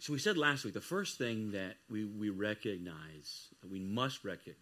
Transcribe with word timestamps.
So 0.00 0.14
we 0.14 0.18
said 0.18 0.38
last 0.38 0.64
week 0.64 0.72
the 0.72 0.80
first 0.80 1.18
thing 1.18 1.52
that 1.52 1.76
we, 1.90 2.04
we 2.04 2.30
recognize, 2.30 3.48
that 3.60 3.70
we 3.70 3.80
must 3.80 4.24
recognize, 4.24 4.56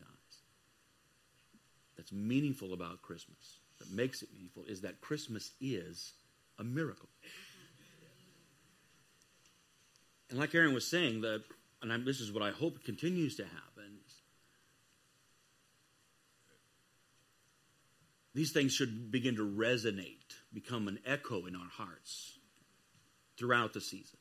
that's 1.97 2.13
meaningful 2.13 2.73
about 2.73 3.03
Christmas, 3.03 3.59
that 3.79 3.91
makes 3.91 4.23
it 4.23 4.31
meaningful, 4.33 4.65
is 4.67 4.81
that 4.81 5.01
Christmas 5.01 5.53
is 5.61 6.13
a 6.59 6.65
miracle. 6.65 7.09
And 10.29 10.41
like 10.41 10.55
Aaron 10.57 10.75
was 10.75 10.91
saying, 10.91 11.21
the, 11.21 11.43
and 11.83 11.93
I'm, 11.93 12.05
this 12.05 12.21
is 12.21 12.33
what 12.33 12.43
I 12.43 12.51
hope 12.51 12.85
continues 12.85 13.37
to 13.37 13.45
happen. 13.45 13.99
These 18.35 18.53
things 18.53 18.73
should 18.73 19.11
begin 19.11 19.37
to 19.37 19.43
resonate, 19.43 20.35
become 20.53 20.87
an 20.87 20.99
echo 21.07 21.47
in 21.47 21.57
our 21.57 21.71
hearts 21.73 22.39
throughout 23.37 23.73
the 23.73 23.81
season. 23.81 24.18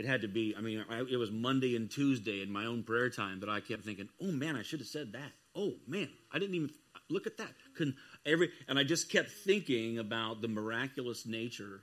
It 0.00 0.06
had 0.06 0.22
to 0.22 0.28
be, 0.28 0.54
I 0.56 0.62
mean, 0.62 0.82
I, 0.88 1.00
it 1.00 1.18
was 1.18 1.30
Monday 1.30 1.76
and 1.76 1.90
Tuesday 1.90 2.40
in 2.40 2.50
my 2.50 2.64
own 2.64 2.84
prayer 2.84 3.10
time 3.10 3.40
that 3.40 3.50
I 3.50 3.60
kept 3.60 3.84
thinking, 3.84 4.08
oh 4.18 4.32
man, 4.32 4.56
I 4.56 4.62
should 4.62 4.80
have 4.80 4.88
said 4.88 5.12
that. 5.12 5.32
Oh 5.54 5.74
man, 5.86 6.08
I 6.32 6.38
didn't 6.38 6.54
even 6.54 6.70
look 7.10 7.26
at 7.26 7.36
that. 7.36 7.50
Couldn't 7.76 7.96
every, 8.24 8.48
and 8.66 8.78
I 8.78 8.82
just 8.82 9.10
kept 9.10 9.30
thinking 9.30 9.98
about 9.98 10.40
the 10.40 10.48
miraculous 10.48 11.26
nature 11.26 11.82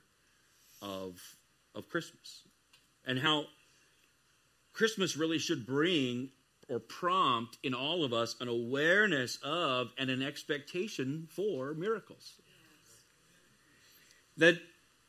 of, 0.82 1.20
of 1.76 1.88
Christmas 1.88 2.42
and 3.06 3.20
how 3.20 3.44
Christmas 4.72 5.16
really 5.16 5.38
should 5.38 5.64
bring 5.64 6.30
or 6.68 6.80
prompt 6.80 7.56
in 7.62 7.72
all 7.72 8.02
of 8.02 8.12
us 8.12 8.34
an 8.40 8.48
awareness 8.48 9.38
of 9.44 9.92
and 9.96 10.10
an 10.10 10.22
expectation 10.22 11.28
for 11.30 11.72
miracles. 11.72 12.32
That 14.38 14.58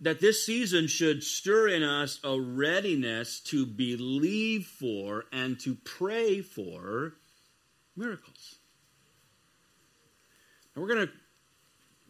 that 0.02 0.22
this 0.22 0.46
season 0.46 0.88
should 0.88 1.24
stir 1.24 1.68
in 1.68 1.84
us 1.84 2.20
a 2.24 2.40
readiness 2.40 3.40
to 3.42 3.66
believe 3.66 4.66
for 4.66 5.26
and 5.32 5.60
to 5.60 5.76
pray 5.76 6.42
for 6.42 7.14
miracles. 7.96 8.56
And 10.74 10.84
we're 10.84 10.94
going 10.94 11.08
to 11.08 11.14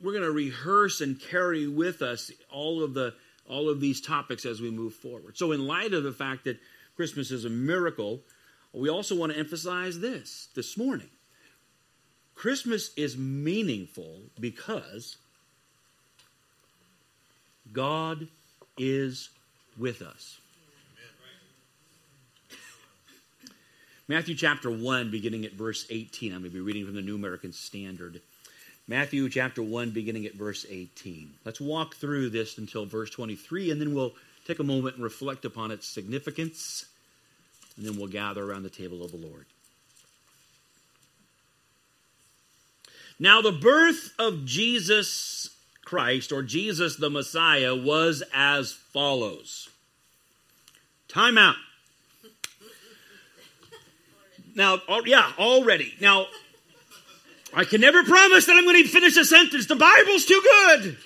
we're 0.02 0.14
going 0.14 0.23
to 0.23 0.31
rehearse 0.31 1.02
and 1.02 1.20
carry 1.20 1.68
with 1.68 2.02
us 2.02 2.31
all 2.52 2.84
of 2.84 2.94
the 2.94 3.14
all 3.46 3.70
of 3.70 3.81
these 3.81 4.00
topics 4.00 4.46
as 4.46 4.62
we 4.62 4.70
move 4.70 4.94
forward. 4.94 5.38
So 5.38 5.52
in 5.52 5.66
light 5.66 5.94
of 5.94 6.03
the 6.03 6.12
fact 6.12 6.46
that 6.46 6.59
Christmas 6.96 7.31
is 7.31 7.46
a 7.46 7.50
miracle, 7.50 8.22
we 8.72 8.90
also 8.90 9.16
want 9.16 9.34
to 9.34 9.40
emphasize 9.40 10.00
this 10.00 10.50
this 10.56 10.78
morning. 10.78 11.09
Christmas 12.36 12.92
is 12.96 13.18
meaningful 13.18 14.22
because 14.40 15.18
God 17.73 18.28
is 18.78 19.30
with 19.78 20.02
us. 20.02 20.39
Matthew 24.08 24.34
chapter 24.34 24.72
1, 24.72 25.12
beginning 25.12 25.45
at 25.45 25.53
verse 25.53 25.86
18. 25.90 26.34
I'm 26.34 26.40
going 26.40 26.52
to 26.52 26.56
be 26.56 26.62
reading 26.62 26.86
from 26.86 26.95
the 26.95 27.02
New 27.02 27.16
American 27.16 27.53
Standard. 27.53 28.22
Matthew 28.88 29.30
chapter 29.30 29.62
1, 29.62 29.92
beginning 29.92 30.25
at 30.25 30.34
verse 30.34 30.66
18. 30.67 31.30
Let's 31.45 31.62
walk 31.62 31.95
through 31.95 32.31
this 32.31 32.58
until 32.58 32.88
verse 32.88 33.12
23, 33.12 33.70
and 33.70 33.80
then 33.80 33.94
we'll 33.94 34.14
take 34.47 34.58
a 34.58 34.64
moment 34.64 34.95
and 34.95 35.03
reflect 35.03 35.45
upon 35.45 35.70
its 35.70 35.88
significance, 35.88 36.86
and 37.78 37.86
then 37.86 37.97
we'll 37.97 38.08
gather 38.08 38.44
around 38.44 38.64
the 38.64 38.70
table 38.72 39.06
of 39.06 39.12
the 39.12 39.17
Lord. 39.17 39.45
Now, 43.20 43.44
the 43.44 43.52
birth 43.52 44.12
of 44.17 44.45
Jesus 44.45 45.50
Christ, 45.90 46.32
or 46.32 46.44
Jesus 46.44 46.98
the 46.98 47.09
Messiah, 47.09 47.76
was 47.76 48.22
as 48.32 48.72
follows. 48.72 49.70
Time 51.08 51.36
out. 51.36 51.56
Now, 54.54 54.78
yeah, 55.04 55.31
already. 55.40 55.96
Now, 56.00 56.28
I 57.56 57.64
can 57.64 57.81
never 57.81 58.04
promise 58.04 58.46
that 58.46 58.56
I'm 58.56 58.66
going 58.66 58.84
to 58.84 58.88
finish 58.88 59.18
a 59.18 59.25
sentence. 59.25 59.66
The 59.66 59.75
Bible's 59.75 60.25
too 60.25 60.40
good. 60.44 60.97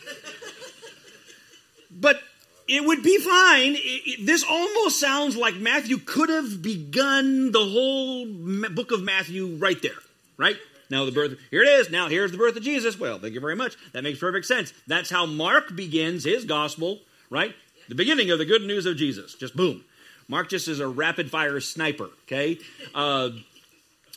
But 1.89 2.19
it 2.67 2.83
would 2.83 3.03
be 3.03 3.19
fine. 3.19 3.75
It, 3.75 3.77
it, 3.79 4.25
this 4.25 4.43
almost 4.43 4.99
sounds 4.99 5.37
like 5.37 5.55
Matthew 5.55 5.97
could 5.97 6.27
have 6.27 6.61
begun 6.61 7.53
the 7.53 7.63
whole 7.63 8.25
book 8.25 8.91
of 8.91 9.01
Matthew 9.01 9.55
right 9.55 9.81
there, 9.81 9.91
right? 10.35 10.57
Now 10.93 11.05
the 11.05 11.11
birth, 11.11 11.39
here 11.49 11.63
it 11.63 11.67
is. 11.67 11.89
Now 11.89 12.07
here's 12.07 12.31
the 12.31 12.37
birth 12.37 12.55
of 12.55 12.61
Jesus. 12.61 12.99
Well, 12.99 13.17
thank 13.17 13.33
you 13.33 13.39
very 13.39 13.55
much. 13.55 13.75
That 13.93 14.03
makes 14.03 14.19
perfect 14.19 14.45
sense. 14.45 14.71
That's 14.85 15.09
how 15.09 15.25
Mark 15.25 15.75
begins 15.75 16.23
his 16.23 16.45
gospel, 16.45 16.99
right? 17.31 17.55
The 17.89 17.95
beginning 17.95 18.29
of 18.29 18.37
the 18.37 18.45
good 18.45 18.61
news 18.61 18.85
of 18.85 18.95
Jesus. 18.95 19.33
Just 19.33 19.55
boom. 19.55 19.83
Mark 20.27 20.49
just 20.49 20.67
is 20.67 20.79
a 20.79 20.87
rapid 20.87 21.31
fire 21.31 21.59
sniper, 21.59 22.09
okay? 22.27 22.59
Uh, 22.93 23.29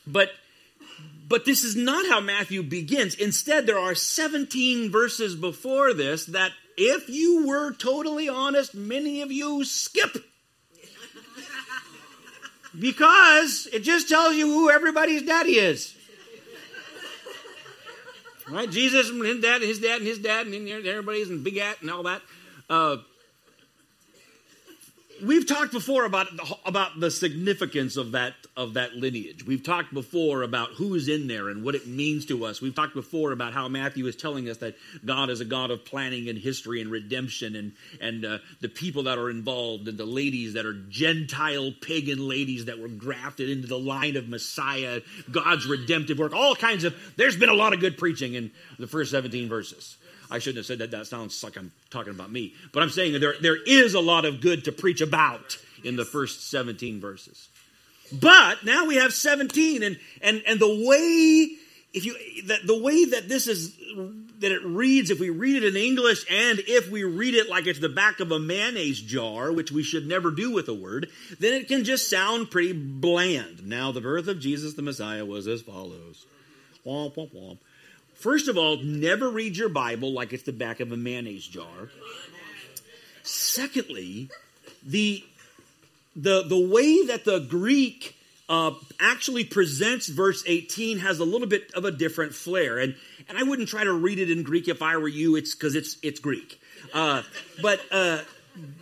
but 0.07 0.33
but 1.27 1.47
this 1.47 1.65
is 1.65 1.77
not 1.77 2.07
how 2.07 2.21
Matthew 2.21 2.63
begins. 2.63 3.15
Instead, 3.15 3.67
there 3.67 3.79
are 3.79 3.95
17 3.95 4.91
verses 4.91 5.35
before 5.35 5.95
this 5.95 6.27
that, 6.27 6.53
if 6.77 7.09
you 7.09 7.47
were 7.47 7.73
totally 7.73 8.29
honest, 8.29 8.75
many 8.75 9.23
of 9.23 9.33
you 9.33 9.65
skip. 9.65 10.15
Because 12.79 13.67
it 13.73 13.81
just 13.81 14.11
tells 14.11 14.37
you 14.37 14.47
who 14.47 14.71
everybody's 14.71 15.23
daddy 15.23 15.53
is. 15.53 15.96
Right? 18.49 18.71
Jesus 18.71 19.11
and 19.11 19.25
his 19.25 19.41
dad 19.41 19.57
and 19.57 19.65
his 19.65 19.79
dad 19.81 19.97
and 19.97 20.07
his 20.07 20.19
dad 20.19 20.47
and 20.47 20.69
everybody's 20.69 21.31
and 21.31 21.43
begat 21.43 21.81
and 21.81 21.91
all 21.91 22.05
that. 22.05 22.23
Uh, 22.71 22.99
we've 25.23 25.47
talked 25.47 25.73
before 25.73 26.05
about 26.05 26.29
about 26.65 26.99
the 27.01 27.11
significance 27.11 27.97
of 27.97 28.13
that 28.13 28.35
of 28.57 28.75
that 28.75 28.95
lineage. 28.95 29.45
We've 29.45 29.63
talked 29.63 29.93
before 29.93 30.43
about 30.43 30.71
who's 30.71 31.09
in 31.09 31.27
there 31.27 31.49
and 31.49 31.65
what 31.65 31.75
it 31.75 31.87
means 31.87 32.27
to 32.27 32.45
us. 32.45 32.61
We've 32.61 32.75
talked 32.75 32.95
before 32.95 33.33
about 33.33 33.53
how 33.53 33.69
Matthew 33.69 34.07
is 34.07 34.17
telling 34.17 34.49
us 34.49 34.59
that 34.59 34.77
God 35.05 35.31
is 35.31 35.41
a 35.41 35.45
God 35.45 35.71
of 35.71 35.85
planning 35.85 36.29
and 36.29 36.39
history 36.39 36.81
and 36.81 36.91
redemption 36.91 37.57
and 37.57 37.73
and 38.01 38.25
uh, 38.25 38.39
the 38.61 38.69
people 38.69 39.05
that 39.05 39.19
are 39.19 39.31
involved 39.31 39.89
and 39.89 39.99
the 39.99 40.07
ladies 40.07 40.55
that 40.55 40.67
are 40.67 40.75
Gentile 40.89 41.73
pagan 41.81 42.29
ladies 42.29 42.67
that 42.67 42.79
were 42.79 42.89
grafted 42.89 43.51
into 43.51 43.67
the 43.67 43.79
line 43.79 44.17
of 44.17 44.29
Messiah, 44.29 45.01
God's 45.31 45.67
redemptive 45.67 46.19
work, 46.19 46.35
all 46.35 46.55
kinds 46.55 46.85
of. 46.85 46.95
There's 47.17 47.37
been 47.37 47.49
a 47.49 47.55
lot 47.55 47.73
of 47.73 47.81
good 47.81 47.99
preaching 47.99 48.35
in 48.35 48.51
the 48.79 48.87
first 48.87 49.11
17 49.11 49.49
verses. 49.49 49.97
I 50.31 50.39
shouldn't 50.39 50.59
have 50.59 50.67
said 50.67 50.79
that. 50.79 50.91
That 50.91 51.07
sounds 51.07 51.43
like 51.43 51.57
I'm 51.57 51.73
talking 51.91 52.13
about 52.13 52.31
me. 52.31 52.55
But 52.73 52.83
I'm 52.83 52.91
saying 52.91 53.21
there, 53.21 53.35
there 53.41 53.63
is 53.63 53.95
a 53.95 54.01
lot 54.01 54.25
of 54.25 54.41
good 54.41 54.65
to 54.65 54.73
preach 54.73 55.01
about 55.01 55.59
in 55.85 55.97
the 55.97 56.05
first 56.05 56.51
17 56.51 57.01
verses. 57.01 57.49
But 58.13 58.65
now 58.65 58.87
we 58.87 58.97
have 58.97 59.13
17, 59.13 59.83
and 59.83 59.99
and 60.23 60.43
and 60.47 60.61
the 60.61 60.87
way 60.87 61.57
if 61.93 62.05
you 62.05 62.15
that 62.45 62.67
the 62.67 62.79
way 62.79 63.07
that 63.07 63.29
this 63.29 63.47
is 63.47 63.75
that 64.41 64.53
it 64.53 64.65
reads, 64.65 65.11
if 65.11 65.19
we 65.19 65.31
read 65.31 65.63
it 65.63 65.65
in 65.65 65.77
English 65.77 66.27
and 66.31 66.61
if 66.67 66.91
we 66.91 67.05
read 67.05 67.35
it 67.35 67.49
like 67.49 67.67
it's 67.67 67.79
the 67.79 67.89
back 67.89 68.21
of 68.21 68.31
a 68.31 68.39
mayonnaise 68.39 69.01
jar, 69.01 69.51
which 69.51 69.73
we 69.73 69.83
should 69.83 70.07
never 70.07 70.31
do 70.31 70.51
with 70.51 70.69
a 70.69 70.75
word, 70.75 71.09
then 71.41 71.55
it 71.55 71.69
can 71.69 71.85
just 71.85 72.11
sound 72.11 72.51
pretty 72.51 72.75
bland. 72.75 73.67
Now 73.67 73.93
the 73.93 74.03
birth 74.03 74.29
of 74.29 74.39
Jesus 74.39 74.75
the 74.75 74.83
Messiah 74.83 75.25
was 75.25 75.49
as 75.49 75.63
follows. 75.63 76.27
Womp 76.85 77.15
womp 77.15 77.35
womp. 77.35 77.59
First 78.17 78.49
of 78.49 78.57
all, 78.57 78.79
never 78.79 79.29
read 79.29 79.57
your 79.57 79.69
Bible 79.69 80.13
like 80.13 80.33
it's 80.33 80.43
the 80.45 80.53
back 80.53 80.81
of 80.81 80.91
a 80.91 80.97
mayonnaise 80.97 81.47
jar. 81.47 81.91
Secondly, 83.23 84.31
the 84.85 85.23
the 86.15 86.43
the 86.43 86.59
way 86.59 87.05
that 87.07 87.25
the 87.25 87.41
Greek 87.41 88.17
uh, 88.49 88.73
actually 88.99 89.45
presents 89.45 90.09
verse 90.09 90.43
18 90.47 91.01
has 91.01 91.19
a 91.19 91.25
little 91.25 91.47
bit 91.47 91.71
of 91.75 91.85
a 91.85 91.91
different 91.91 92.35
flair, 92.35 92.79
and 92.79 92.95
and 93.29 93.37
I 93.37 93.43
wouldn't 93.43 93.69
try 93.69 93.85
to 93.85 93.93
read 93.93 94.19
it 94.19 94.31
in 94.31 94.43
Greek 94.43 94.69
if 94.69 94.83
I 94.83 94.97
were 94.97 95.09
you. 95.09 95.37
It's 95.37 95.55
because 95.55 95.75
it's 95.75 95.99
it's 96.03 96.21
Greek, 96.21 96.61
uh, 96.95 97.23
but 97.61 97.81
uh, 97.91 98.23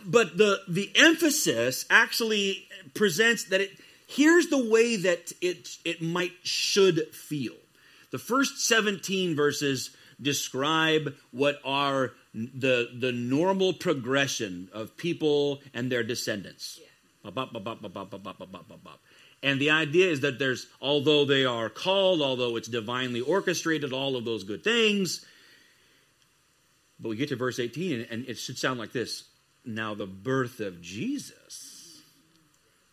but 0.05 0.37
the 0.37 0.61
the 0.67 0.91
emphasis 0.95 1.85
actually 1.89 2.67
presents 2.93 3.45
that 3.45 3.61
it 3.61 3.71
here's 4.07 4.47
the 4.47 4.69
way 4.69 4.95
that 4.95 5.33
it 5.41 5.77
it 5.83 6.01
might 6.01 6.33
should 6.43 7.13
feel. 7.13 7.55
The 8.15 8.19
first 8.19 8.65
17 8.65 9.35
verses 9.35 9.89
describe 10.21 11.15
what 11.31 11.59
are 11.65 12.13
the, 12.33 12.87
the 12.97 13.11
normal 13.11 13.73
progression 13.73 14.69
of 14.71 14.95
people 14.95 15.59
and 15.73 15.91
their 15.91 16.01
descendants. 16.01 16.79
And 19.43 19.59
the 19.59 19.69
idea 19.69 20.09
is 20.09 20.21
that 20.21 20.39
there's, 20.39 20.65
although 20.79 21.25
they 21.25 21.43
are 21.43 21.67
called, 21.69 22.21
although 22.21 22.55
it's 22.55 22.69
divinely 22.69 23.19
orchestrated, 23.19 23.91
all 23.91 24.15
of 24.15 24.23
those 24.23 24.45
good 24.45 24.63
things, 24.63 25.25
but 26.97 27.09
we 27.09 27.17
get 27.17 27.27
to 27.27 27.35
verse 27.35 27.59
18 27.59 28.07
and 28.09 28.25
it 28.29 28.37
should 28.37 28.57
sound 28.57 28.79
like 28.79 28.93
this. 28.93 29.25
Now, 29.65 29.93
the 29.93 30.07
birth 30.07 30.61
of 30.61 30.81
Jesus 30.81 32.01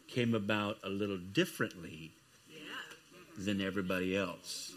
came 0.09 0.35
about 0.35 0.79
a 0.83 0.89
little 0.89 1.19
differently 1.19 2.11
than 3.39 3.61
everybody 3.61 4.17
else. 4.17 4.72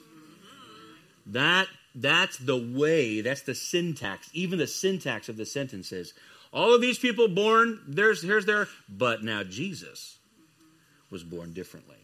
That 1.26 1.68
that's 1.94 2.38
the 2.38 2.58
way, 2.58 3.22
that's 3.22 3.42
the 3.42 3.56
syntax, 3.56 4.30
even 4.34 4.60
the 4.60 4.68
syntax 4.68 5.30
of 5.30 5.38
the 5.38 5.46
sentences 5.46 6.14
All 6.52 6.74
of 6.74 6.82
these 6.82 7.00
people 7.00 7.28
born, 7.28 7.80
there's 7.88 8.22
here's 8.22 8.46
their 8.46 8.68
but 8.88 9.24
now 9.24 9.44
Jesus 9.44 10.18
was 11.10 11.24
born 11.24 11.54
differently. 11.54 11.96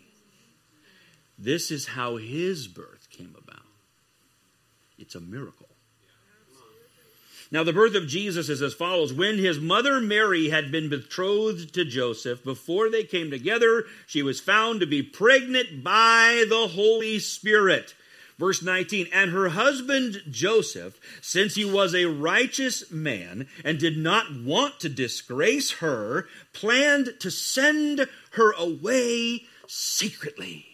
This 1.38 1.72
is 1.72 1.88
how 1.88 2.18
his 2.18 2.68
birth 2.68 3.10
came 3.10 3.36
about. 3.38 3.66
It's 4.98 5.16
a 5.16 5.20
miracle. 5.20 5.68
Now, 7.52 7.66
the 7.66 7.74
birth 7.74 7.96
of 7.96 8.08
Jesus 8.08 8.48
is 8.48 8.62
as 8.62 8.74
follows. 8.74 9.12
When 9.12 9.38
his 9.38 9.60
mother 9.60 10.00
Mary 10.00 10.50
had 10.50 10.72
been 10.72 10.88
betrothed 10.88 11.74
to 11.74 11.84
Joseph, 11.84 12.46
before 12.46 12.90
they 12.90 13.04
came 13.04 13.30
together, 13.30 13.84
she 14.08 14.24
was 14.24 14.40
found 14.40 14.80
to 14.80 14.86
be 14.86 15.04
pregnant 15.04 15.84
by 15.84 16.46
the 16.48 16.70
Holy 16.70 17.20
Spirit. 17.20 17.94
Verse 18.42 18.64
19, 18.64 19.08
and 19.14 19.30
her 19.30 19.50
husband 19.50 20.24
Joseph, 20.32 21.00
since 21.22 21.54
he 21.54 21.64
was 21.64 21.94
a 21.94 22.06
righteous 22.06 22.90
man 22.90 23.46
and 23.64 23.78
did 23.78 24.00
not 24.00 24.36
want 24.36 24.80
to 24.80 24.90
disgrace 24.90 25.74
her, 25.74 26.28
planned 26.52 27.14
to 27.20 27.30
send 27.30 28.08
her 28.32 28.52
away 28.54 29.44
secretly. 29.68 30.71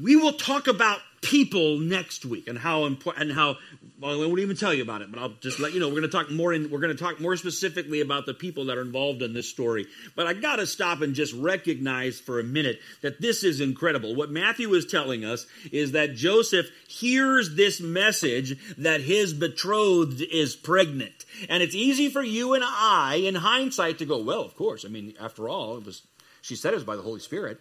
We 0.00 0.16
will 0.16 0.32
talk 0.32 0.66
about 0.66 1.00
people 1.20 1.78
next 1.78 2.24
week 2.24 2.48
and 2.48 2.58
how 2.58 2.84
important 2.84 3.30
and 3.30 3.32
how 3.32 3.56
well, 4.00 4.12
I 4.12 4.26
won't 4.26 4.38
even 4.38 4.56
tell 4.56 4.72
you 4.72 4.82
about 4.82 5.02
it, 5.02 5.10
but 5.10 5.20
I'll 5.20 5.34
just 5.40 5.58
let 5.58 5.72
you 5.72 5.80
know. 5.80 5.88
We're 5.88 6.00
going 6.00 6.02
to 6.04 6.08
talk 6.08 6.30
more. 6.30 6.52
In, 6.52 6.70
we're 6.70 6.78
going 6.78 6.96
to 6.96 7.02
talk 7.02 7.20
more 7.20 7.36
specifically 7.36 8.00
about 8.00 8.26
the 8.26 8.34
people 8.34 8.66
that 8.66 8.78
are 8.78 8.82
involved 8.82 9.22
in 9.22 9.32
this 9.32 9.48
story. 9.48 9.86
But 10.14 10.28
I 10.28 10.34
got 10.34 10.56
to 10.56 10.66
stop 10.66 11.00
and 11.00 11.14
just 11.14 11.34
recognize 11.34 12.20
for 12.20 12.38
a 12.38 12.44
minute 12.44 12.78
that 13.02 13.20
this 13.20 13.42
is 13.42 13.60
incredible. 13.60 14.14
What 14.14 14.30
Matthew 14.30 14.72
is 14.74 14.86
telling 14.86 15.24
us 15.24 15.46
is 15.72 15.92
that 15.92 16.14
Joseph 16.14 16.66
hears 16.86 17.56
this 17.56 17.80
message 17.80 18.56
that 18.78 19.00
his 19.00 19.34
betrothed 19.34 20.22
is 20.22 20.54
pregnant, 20.54 21.24
and 21.48 21.60
it's 21.60 21.74
easy 21.74 22.08
for 22.08 22.22
you 22.22 22.54
and 22.54 22.62
I, 22.64 23.16
in 23.24 23.34
hindsight, 23.34 23.98
to 23.98 24.06
go, 24.06 24.22
"Well, 24.22 24.42
of 24.42 24.54
course. 24.54 24.84
I 24.84 24.88
mean, 24.88 25.14
after 25.20 25.48
all, 25.48 25.76
it 25.76 25.84
was 25.84 26.02
she 26.40 26.54
said 26.54 26.72
it 26.72 26.76
was 26.76 26.84
by 26.84 26.96
the 26.96 27.02
Holy 27.02 27.20
Spirit." 27.20 27.60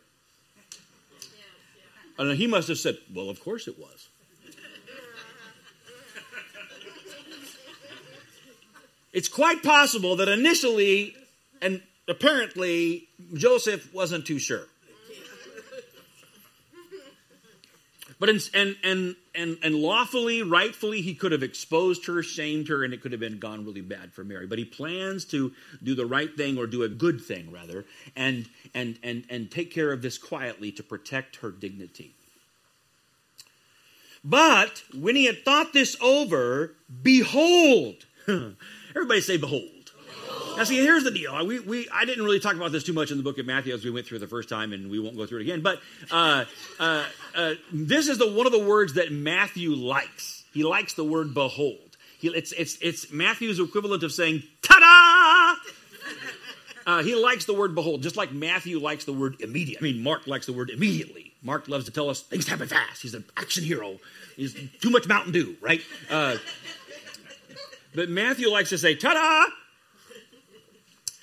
And 2.18 2.38
he 2.38 2.48
must 2.48 2.68
have 2.68 2.80
said, 2.80 2.98
Well, 3.14 3.30
of 3.30 3.40
course 3.40 3.68
it 3.68 3.78
was. 3.78 4.10
it's 9.14 9.28
quite 9.28 9.64
possible 9.64 10.16
that 10.18 10.28
initially 10.28 11.16
and 11.62 11.82
apparently 12.08 13.08
Joseph 13.34 13.94
wasn't 13.94 14.26
too 14.26 14.40
sure. 14.40 14.66
But 18.20 18.30
in, 18.30 18.40
and, 18.54 18.76
and, 18.84 19.16
and, 19.36 19.58
and 19.62 19.76
lawfully, 19.76 20.42
rightfully, 20.42 21.02
he 21.02 21.14
could 21.14 21.32
have 21.32 21.44
exposed 21.44 22.06
her, 22.08 22.24
shamed 22.24 22.68
her, 22.68 22.84
and 22.84 22.94
it 22.94 23.02
could 23.02 23.12
have 23.12 23.22
been 23.22 23.38
gone 23.38 23.64
really 23.64 23.82
bad 23.82 24.12
for 24.12 24.24
Mary. 24.24 24.48
But 24.48 24.58
he 24.58 24.66
plans 24.66 25.24
to 25.26 25.52
do 25.84 25.94
the 25.94 26.06
right 26.06 26.36
thing 26.36 26.58
or 26.58 26.66
do 26.66 26.84
a 26.84 26.90
good 26.90 27.22
thing, 27.22 27.52
rather, 27.52 27.86
and, 28.16 28.50
and, 28.74 28.98
and, 29.04 29.26
and 29.30 29.52
take 29.52 29.72
care 29.72 29.92
of 29.92 30.02
this 30.02 30.18
quietly 30.18 30.72
to 30.74 30.84
protect 30.84 31.38
her 31.38 31.52
dignity. 31.52 32.16
But 34.24 34.84
when 34.98 35.16
he 35.16 35.26
had 35.26 35.46
thought 35.46 35.74
this 35.74 35.96
over, 36.02 36.74
behold, 37.04 38.06
everybody 38.28 39.22
say, 39.22 39.38
behold. 39.38 39.77
Now, 40.58 40.64
see, 40.64 40.78
here's 40.78 41.04
the 41.04 41.12
deal. 41.12 41.46
We, 41.46 41.60
we, 41.60 41.88
I 41.94 42.06
didn't 42.06 42.26
really 42.26 42.40
talk 42.40 42.56
about 42.56 42.72
this 42.72 42.84
too 42.84 42.94
much 42.94 43.12
in 43.12 43.18
the 43.18 43.24
book 43.24 43.38
of 43.38 43.46
Matthew 43.46 43.76
as 43.76 43.86
we 43.86 43.92
went 43.92 44.08
through 44.08 44.18
the 44.18 44.28
first 44.28 44.50
time, 44.50 44.74
and 44.74 44.90
we 44.90 45.00
won't 45.00 45.16
go 45.16 45.28
through 45.28 45.40
it 45.40 45.44
again. 45.44 45.62
But 45.62 45.80
uh, 46.10 46.46
uh, 46.80 47.06
uh, 47.36 47.54
this 47.72 48.08
is 48.08 48.18
the 48.18 48.28
one 48.28 48.48
of 48.48 48.52
the 48.52 48.64
words 48.64 48.94
that 48.94 49.12
Matthew 49.12 49.76
likes. 49.76 50.46
He 50.54 50.64
likes 50.64 50.96
the 50.96 51.04
word 51.04 51.36
behold. 51.36 51.98
He, 52.18 52.30
it's, 52.30 52.54
it's, 52.54 52.80
it's 52.82 53.12
Matthew's 53.12 53.60
equivalent 53.60 54.02
of 54.02 54.12
saying, 54.12 54.42
ta 54.64 54.80
da! 54.80 56.92
Uh, 56.92 57.04
he 57.04 57.14
likes 57.14 57.46
the 57.46 57.54
word 57.54 57.76
behold, 57.76 58.02
just 58.02 58.18
like 58.18 58.32
Matthew 58.32 58.80
likes 58.80 59.06
the 59.06 59.14
word 59.14 59.40
immediate. 59.42 59.78
I 59.80 59.84
mean, 59.84 60.02
Mark 60.02 60.26
likes 60.26 60.48
the 60.48 60.54
word 60.54 60.72
immediately. 60.72 61.34
Mark 61.44 61.68
loves 61.68 61.86
to 61.86 61.92
tell 61.92 62.10
us 62.10 62.22
things 62.22 62.48
happen 62.48 62.68
fast. 62.68 63.04
He's 63.04 63.14
an 63.14 63.26
action 63.38 63.64
hero. 63.64 64.00
He's 64.36 64.56
too 64.82 64.90
much 64.90 65.08
Mountain 65.08 65.34
Dew, 65.34 65.56
right? 65.62 65.82
Uh, 66.10 66.38
but 67.94 68.10
Matthew 68.10 68.50
likes 68.50 68.70
to 68.70 68.80
say, 68.80 68.96
ta 68.96 69.14
da! 69.14 69.54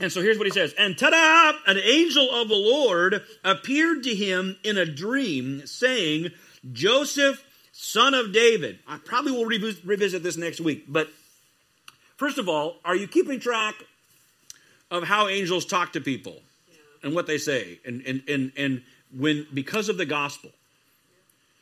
And 0.04 0.12
so 0.12 0.20
here's 0.20 0.36
what 0.36 0.46
he 0.46 0.52
says. 0.52 0.74
And 0.78 0.98
ta-da! 0.98 1.58
An 1.66 1.78
angel 1.78 2.30
of 2.30 2.48
the 2.48 2.54
Lord 2.54 3.22
appeared 3.42 4.02
to 4.02 4.14
him 4.14 4.54
in 4.62 4.76
a 4.76 4.84
dream, 4.84 5.66
saying, 5.66 6.30
Joseph, 6.72 7.42
son 7.72 8.12
of 8.12 8.30
David. 8.30 8.80
I 8.86 8.98
probably 8.98 9.32
will 9.32 9.46
re- 9.46 9.78
revisit 9.82 10.22
this 10.22 10.36
next 10.36 10.60
week. 10.60 10.84
But 10.86 11.08
first 12.18 12.36
of 12.36 12.50
all, 12.50 12.76
are 12.84 12.94
you 12.94 13.08
keeping 13.08 13.40
track 13.40 13.76
of 14.90 15.04
how 15.04 15.28
angels 15.28 15.64
talk 15.64 15.94
to 15.94 16.02
people 16.02 16.36
yeah. 16.68 16.76
and 17.02 17.14
what 17.14 17.26
they 17.26 17.38
say? 17.38 17.80
And, 17.86 18.02
and, 18.06 18.22
and, 18.28 18.52
and 18.58 18.82
when, 19.16 19.46
because 19.54 19.88
of 19.88 19.96
the 19.96 20.04
gospel. 20.04 20.50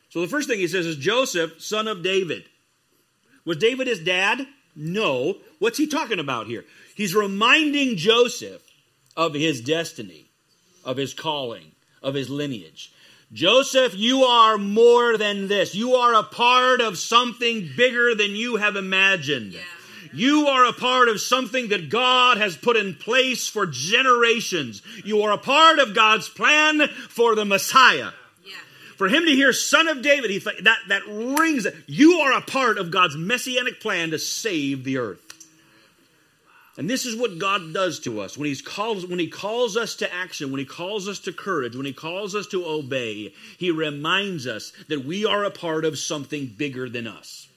So 0.09 0.19
the 0.19 0.27
first 0.27 0.49
thing 0.49 0.59
he 0.59 0.67
says 0.67 0.85
is 0.85 0.97
Joseph, 0.97 1.61
son 1.61 1.87
of 1.87 2.03
David. 2.03 2.43
Was 3.45 3.55
David 3.55 3.87
his 3.87 3.99
dad? 3.99 4.45
No. 4.75 5.37
What's 5.59 5.77
he 5.77 5.87
talking 5.87 6.19
about 6.19 6.47
here? 6.47 6.65
He's 6.95 7.15
reminding 7.15 7.97
Joseph 7.97 8.61
of 9.15 9.33
his 9.33 9.61
destiny, 9.61 10.25
of 10.83 10.97
his 10.97 11.13
calling, 11.13 11.71
of 12.01 12.15
his 12.15 12.29
lineage. 12.29 12.91
Joseph, 13.31 13.95
you 13.95 14.23
are 14.23 14.57
more 14.57 15.17
than 15.17 15.47
this. 15.47 15.73
You 15.73 15.95
are 15.95 16.13
a 16.13 16.23
part 16.23 16.81
of 16.81 16.97
something 16.97 17.69
bigger 17.75 18.13
than 18.13 18.35
you 18.35 18.57
have 18.57 18.75
imagined. 18.75 19.53
Yeah. 19.53 19.61
You 20.13 20.47
are 20.47 20.65
a 20.65 20.73
part 20.73 21.07
of 21.07 21.19
something 21.19 21.69
that 21.69 21.89
God 21.89 22.37
has 22.37 22.55
put 22.55 22.77
in 22.77 22.93
place 22.93 23.47
for 23.47 23.65
generations. 23.65 24.83
You 25.03 25.23
are 25.23 25.31
a 25.31 25.39
part 25.39 25.79
of 25.79 25.95
God's 25.95 26.29
plan 26.29 26.87
for 27.09 27.33
the 27.33 27.45
Messiah. 27.45 28.11
For 28.95 29.07
him 29.07 29.25
to 29.25 29.31
hear 29.31 29.53
son 29.53 29.87
of 29.87 30.01
David, 30.01 30.31
he, 30.31 30.39
that, 30.39 30.77
that 30.87 31.07
rings. 31.07 31.67
You 31.87 32.19
are 32.19 32.33
a 32.33 32.41
part 32.41 32.77
of 32.77 32.91
God's 32.91 33.15
messianic 33.15 33.81
plan 33.81 34.11
to 34.11 34.19
save 34.19 34.83
the 34.83 34.97
earth. 34.97 35.19
And 36.75 36.89
this 36.89 37.05
is 37.05 37.15
what 37.15 37.37
God 37.37 37.73
does 37.73 37.99
to 38.01 38.19
us 38.21 38.35
when, 38.35 38.47
he's 38.47 38.61
calls, 38.61 39.05
when 39.05 39.19
He 39.19 39.27
calls 39.27 39.77
us 39.77 39.95
to 39.97 40.11
action, 40.11 40.51
when 40.51 40.59
He 40.59 40.65
calls 40.65 41.07
us 41.07 41.19
to 41.19 41.31
courage, 41.31 41.75
when 41.75 41.85
He 41.85 41.93
calls 41.93 42.33
us 42.33 42.47
to 42.47 42.65
obey. 42.65 43.33
He 43.59 43.69
reminds 43.69 44.47
us 44.47 44.73
that 44.89 45.05
we 45.05 45.25
are 45.25 45.43
a 45.43 45.51
part 45.51 45.85
of 45.85 45.99
something 45.99 46.47
bigger 46.57 46.89
than 46.89 47.05
us. 47.05 47.47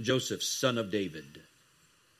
Joseph, 0.00 0.42
son 0.42 0.78
of 0.78 0.90
David. 0.90 1.42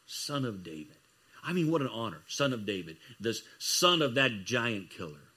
Son 0.06 0.44
of 0.44 0.62
David. 0.62 0.96
I 1.42 1.54
mean, 1.54 1.70
what 1.70 1.80
an 1.80 1.88
honor. 1.88 2.20
Son 2.28 2.52
of 2.52 2.66
David. 2.66 2.98
The 3.18 3.38
son 3.58 4.02
of 4.02 4.16
that 4.16 4.44
giant 4.44 4.90
killer. 4.90 5.29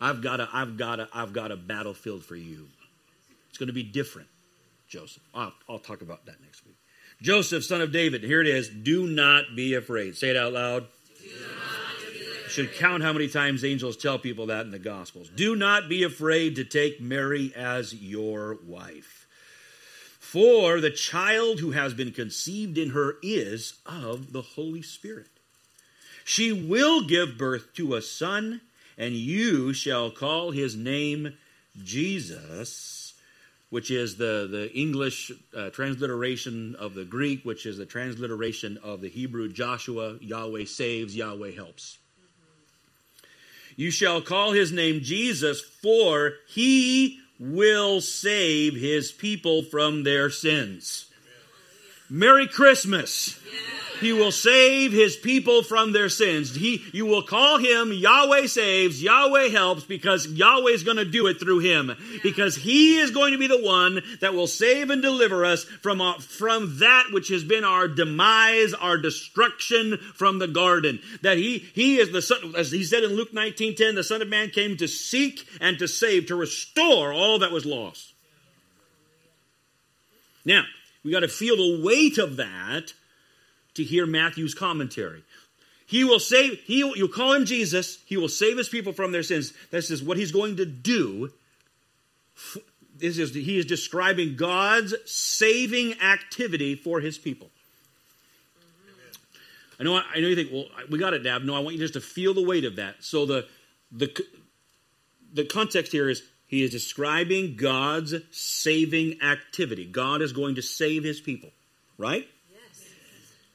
I've 0.00 0.22
got 0.22 0.40
a, 0.40 0.48
I've 0.52 0.76
got 0.76 1.00
a, 1.00 1.08
I've 1.12 1.32
got 1.32 1.52
a 1.52 1.56
battlefield 1.56 2.24
for 2.24 2.36
you. 2.36 2.68
It's 3.48 3.58
going 3.58 3.68
to 3.68 3.72
be 3.72 3.82
different, 3.82 4.28
Joseph. 4.88 5.22
I'll, 5.34 5.52
I'll 5.68 5.78
talk 5.78 6.02
about 6.02 6.26
that 6.26 6.40
next 6.40 6.66
week. 6.66 6.76
Joseph, 7.22 7.64
son 7.64 7.80
of 7.80 7.92
David, 7.92 8.22
here 8.22 8.40
it 8.40 8.48
is. 8.48 8.68
Do 8.68 9.06
not 9.06 9.44
be 9.54 9.74
afraid. 9.74 10.16
Say 10.16 10.30
it 10.30 10.36
out 10.36 10.52
loud. 10.52 10.86
Should 12.48 12.74
count 12.74 13.02
how 13.02 13.12
many 13.12 13.28
times 13.28 13.64
angels 13.64 13.96
tell 13.96 14.18
people 14.18 14.46
that 14.46 14.64
in 14.64 14.70
the 14.70 14.78
Gospels. 14.78 15.28
Do 15.28 15.56
not 15.56 15.88
be 15.88 16.02
afraid 16.02 16.56
to 16.56 16.64
take 16.64 17.00
Mary 17.00 17.52
as 17.56 17.94
your 17.94 18.58
wife. 18.64 19.26
For 20.20 20.80
the 20.80 20.90
child 20.90 21.60
who 21.60 21.70
has 21.70 21.94
been 21.94 22.12
conceived 22.12 22.76
in 22.76 22.90
her 22.90 23.16
is 23.22 23.74
of 23.86 24.32
the 24.32 24.42
Holy 24.42 24.82
Spirit. 24.82 25.28
She 26.24 26.52
will 26.52 27.06
give 27.06 27.38
birth 27.38 27.72
to 27.74 27.94
a 27.94 28.02
son, 28.02 28.60
and 28.96 29.14
you 29.14 29.72
shall 29.72 30.10
call 30.10 30.50
his 30.50 30.76
name 30.76 31.34
Jesus 31.82 33.04
which 33.74 33.90
is 33.90 34.18
the, 34.18 34.46
the 34.48 34.72
English 34.72 35.32
uh, 35.56 35.68
transliteration 35.70 36.76
of 36.76 36.94
the 36.94 37.04
Greek, 37.04 37.44
which 37.44 37.66
is 37.66 37.76
the 37.76 37.84
transliteration 37.84 38.78
of 38.84 39.00
the 39.00 39.08
Hebrew 39.08 39.48
Joshua, 39.48 40.16
Yahweh 40.20 40.66
saves, 40.66 41.16
Yahweh 41.16 41.50
helps. 41.50 41.98
You 43.74 43.90
shall 43.90 44.20
call 44.20 44.52
his 44.52 44.70
name 44.70 45.00
Jesus, 45.00 45.60
for 45.60 46.34
he 46.46 47.18
will 47.40 48.00
save 48.00 48.76
his 48.76 49.10
people 49.10 49.64
from 49.64 50.04
their 50.04 50.30
sins. 50.30 51.10
Merry 52.10 52.46
Christmas. 52.46 53.38
He 54.00 54.12
will 54.12 54.32
save 54.32 54.92
his 54.92 55.16
people 55.16 55.62
from 55.62 55.92
their 55.92 56.08
sins. 56.08 56.54
He, 56.54 56.84
you 56.92 57.06
will 57.06 57.22
call 57.22 57.58
him 57.58 57.92
Yahweh 57.92 58.46
saves, 58.46 59.02
Yahweh 59.02 59.48
helps, 59.48 59.84
because 59.84 60.26
Yahweh 60.26 60.72
is 60.72 60.82
going 60.82 60.96
to 60.96 61.04
do 61.04 61.26
it 61.26 61.40
through 61.40 61.60
him. 61.60 61.92
Because 62.22 62.56
he 62.56 62.98
is 62.98 63.12
going 63.12 63.32
to 63.32 63.38
be 63.38 63.46
the 63.46 63.62
one 63.62 64.02
that 64.20 64.34
will 64.34 64.46
save 64.46 64.90
and 64.90 65.00
deliver 65.00 65.44
us 65.44 65.64
from, 65.64 66.00
uh, 66.00 66.18
from 66.18 66.78
that 66.80 67.06
which 67.12 67.28
has 67.28 67.44
been 67.44 67.64
our 67.64 67.88
demise, 67.88 68.74
our 68.74 68.98
destruction 68.98 69.96
from 70.14 70.38
the 70.38 70.48
garden. 70.48 71.00
That 71.22 71.38
he, 71.38 71.58
he 71.58 71.96
is 71.98 72.10
the 72.10 72.22
son, 72.22 72.54
as 72.56 72.70
he 72.72 72.84
said 72.84 73.04
in 73.04 73.12
Luke 73.12 73.32
19 73.32 73.76
10, 73.76 73.94
the 73.94 74.04
Son 74.04 74.20
of 74.20 74.28
Man 74.28 74.50
came 74.50 74.76
to 74.76 74.88
seek 74.88 75.46
and 75.60 75.78
to 75.78 75.88
save, 75.88 76.26
to 76.26 76.36
restore 76.36 77.12
all 77.12 77.38
that 77.38 77.52
was 77.52 77.64
lost. 77.64 78.12
Now, 80.44 80.64
We 81.04 81.10
got 81.10 81.20
to 81.20 81.28
feel 81.28 81.56
the 81.56 81.84
weight 81.84 82.18
of 82.18 82.36
that 82.36 82.94
to 83.74 83.84
hear 83.84 84.06
Matthew's 84.06 84.54
commentary. 84.54 85.22
He 85.86 86.02
will 86.02 86.18
save, 86.18 86.60
he, 86.60 86.78
you 86.78 87.08
call 87.08 87.34
him 87.34 87.44
Jesus, 87.44 87.98
he 88.06 88.16
will 88.16 88.28
save 88.28 88.56
his 88.56 88.68
people 88.68 88.92
from 88.92 89.12
their 89.12 89.22
sins. 89.22 89.52
This 89.70 89.90
is 89.90 90.02
what 90.02 90.16
he's 90.16 90.32
going 90.32 90.56
to 90.56 90.64
do. 90.64 91.30
This 92.96 93.18
is, 93.18 93.34
he 93.34 93.58
is 93.58 93.66
describing 93.66 94.36
God's 94.36 94.94
saving 95.04 96.00
activity 96.00 96.74
for 96.74 97.00
his 97.00 97.18
people. 97.18 97.50
I 99.78 99.82
know, 99.82 99.96
I 99.96 100.20
know 100.20 100.28
you 100.28 100.36
think, 100.36 100.50
well, 100.52 100.66
we 100.88 100.98
got 100.98 101.14
it, 101.14 101.24
Dab. 101.24 101.42
No, 101.42 101.54
I 101.54 101.58
want 101.58 101.74
you 101.74 101.80
just 101.80 101.94
to 101.94 102.00
feel 102.00 102.32
the 102.32 102.42
weight 102.42 102.64
of 102.64 102.76
that. 102.76 102.96
So 103.00 103.26
the, 103.26 103.46
the, 103.92 104.10
the 105.32 105.44
context 105.44 105.92
here 105.92 106.08
is 106.08 106.22
he 106.46 106.62
is 106.62 106.70
describing 106.70 107.56
God's 107.56 108.14
saving 108.30 109.20
activity. 109.22 109.84
God 109.84 110.22
is 110.22 110.32
going 110.32 110.54
to 110.56 110.62
save 110.62 111.04
his 111.04 111.20
people, 111.20 111.50
right? 111.98 112.28
Yes. 112.52 112.84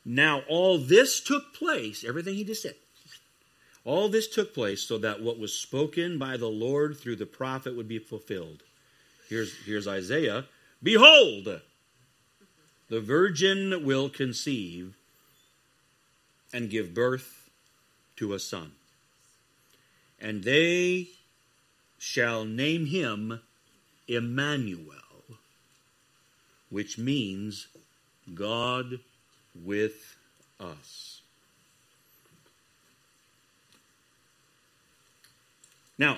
Now, 0.06 0.42
all 0.50 0.78
this 0.78 1.20
took 1.20 1.54
place, 1.54 2.04
everything 2.04 2.36
he 2.36 2.44
just 2.44 2.64
said, 2.64 2.76
all 3.86 4.10
this 4.10 4.28
took 4.28 4.54
place 4.54 4.84
so 4.84 4.98
that 4.98 5.22
what 5.22 5.40
was 5.40 5.54
spoken 5.54 6.20
by 6.20 6.38
the 6.38 6.48
Lord 6.48 6.98
through 6.98 7.16
the 7.16 7.26
prophet 7.26 7.76
would 7.76 7.88
be 7.88 8.00
fulfilled. 8.00 8.64
Here's, 9.30 9.56
here's 9.66 9.88
Isaiah 9.88 10.46
Behold, 10.82 11.62
the 12.90 13.02
virgin 13.02 13.86
will 13.86 14.10
conceive 14.10 14.96
and 16.54 16.70
give 16.70 16.94
birth 16.94 17.50
to 18.16 18.34
a 18.34 18.40
son. 18.40 18.72
And 20.20 20.44
they 20.44 21.10
shall 22.00 22.46
name 22.46 22.88
him 22.88 23.42
Emmanuel, 24.08 24.96
which 26.70 26.98
means 26.98 27.68
God 28.34 29.00
with 29.64 30.16
us. 30.60 31.22
Now, 35.98 36.18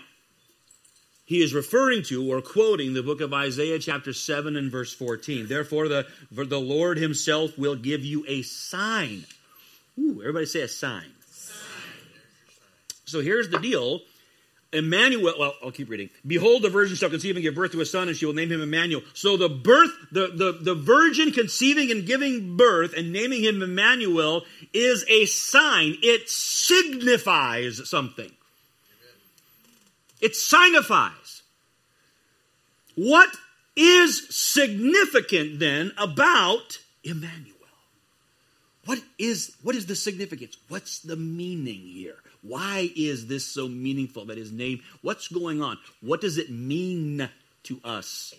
he 1.25 1.41
is 1.41 1.53
referring 1.53 2.03
to 2.03 2.31
or 2.31 2.41
quoting 2.41 2.93
the 2.93 3.01
book 3.01 3.19
of 3.19 3.33
Isaiah, 3.33 3.79
chapter 3.79 4.13
7 4.13 4.55
and 4.55 4.71
verse 4.71 4.93
14. 4.93 5.47
Therefore, 5.47 5.88
the, 5.88 6.05
the 6.29 6.59
Lord 6.59 6.97
himself 6.97 7.57
will 7.57 7.75
give 7.75 8.05
you 8.05 8.23
a 8.27 8.43
sign. 8.43 9.25
Ooh, 9.97 10.19
everybody 10.19 10.45
say 10.45 10.61
a 10.61 10.67
sign. 10.67 11.09
sign. 11.31 11.57
So 13.05 13.21
here's 13.21 13.50
the 13.50 13.59
deal 13.59 14.01
Emmanuel, 14.73 15.33
well, 15.37 15.53
I'll 15.61 15.71
keep 15.71 15.89
reading. 15.89 16.09
Behold, 16.25 16.61
the 16.61 16.69
virgin 16.69 16.95
shall 16.95 17.09
conceive 17.09 17.35
and 17.35 17.43
give 17.43 17.55
birth 17.55 17.73
to 17.73 17.81
a 17.81 17.85
son, 17.85 18.07
and 18.07 18.15
she 18.15 18.25
will 18.25 18.33
name 18.33 18.51
him 18.51 18.61
Emmanuel. 18.61 19.01
So 19.13 19.35
the 19.35 19.49
birth, 19.49 19.91
the, 20.11 20.27
the, 20.27 20.57
the 20.61 20.75
virgin 20.75 21.31
conceiving 21.31 21.91
and 21.91 22.05
giving 22.05 22.55
birth 22.55 22.93
and 22.95 23.11
naming 23.11 23.43
him 23.43 23.61
Emmanuel 23.61 24.43
is 24.73 25.03
a 25.09 25.25
sign. 25.25 25.97
It 26.01 26.29
signifies 26.29 27.89
something. 27.89 28.31
It 30.21 30.35
signifies. 30.35 31.41
What 32.95 33.29
is 33.75 34.27
significant 34.29 35.59
then 35.59 35.91
about 35.97 36.79
Emmanuel? 37.03 37.55
What 38.85 39.01
is, 39.19 39.55
what 39.63 39.75
is 39.75 39.85
the 39.85 39.95
significance? 39.95 40.57
What's 40.69 40.99
the 40.99 41.15
meaning 41.15 41.81
here? 41.81 42.15
Why 42.41 42.89
is 42.95 43.27
this 43.27 43.45
so 43.45 43.67
meaningful 43.67 44.25
that 44.25 44.38
his 44.38 44.51
name, 44.51 44.81
what's 45.01 45.27
going 45.27 45.62
on? 45.62 45.77
What 46.01 46.21
does 46.21 46.38
it 46.38 46.50
mean 46.50 47.29
to 47.63 47.79
us 47.83 48.33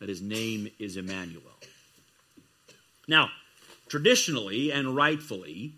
that 0.00 0.08
his 0.08 0.22
name 0.22 0.70
is 0.78 0.96
Emmanuel? 0.96 1.42
Now, 3.06 3.30
traditionally 3.88 4.72
and 4.72 4.96
rightfully, 4.96 5.74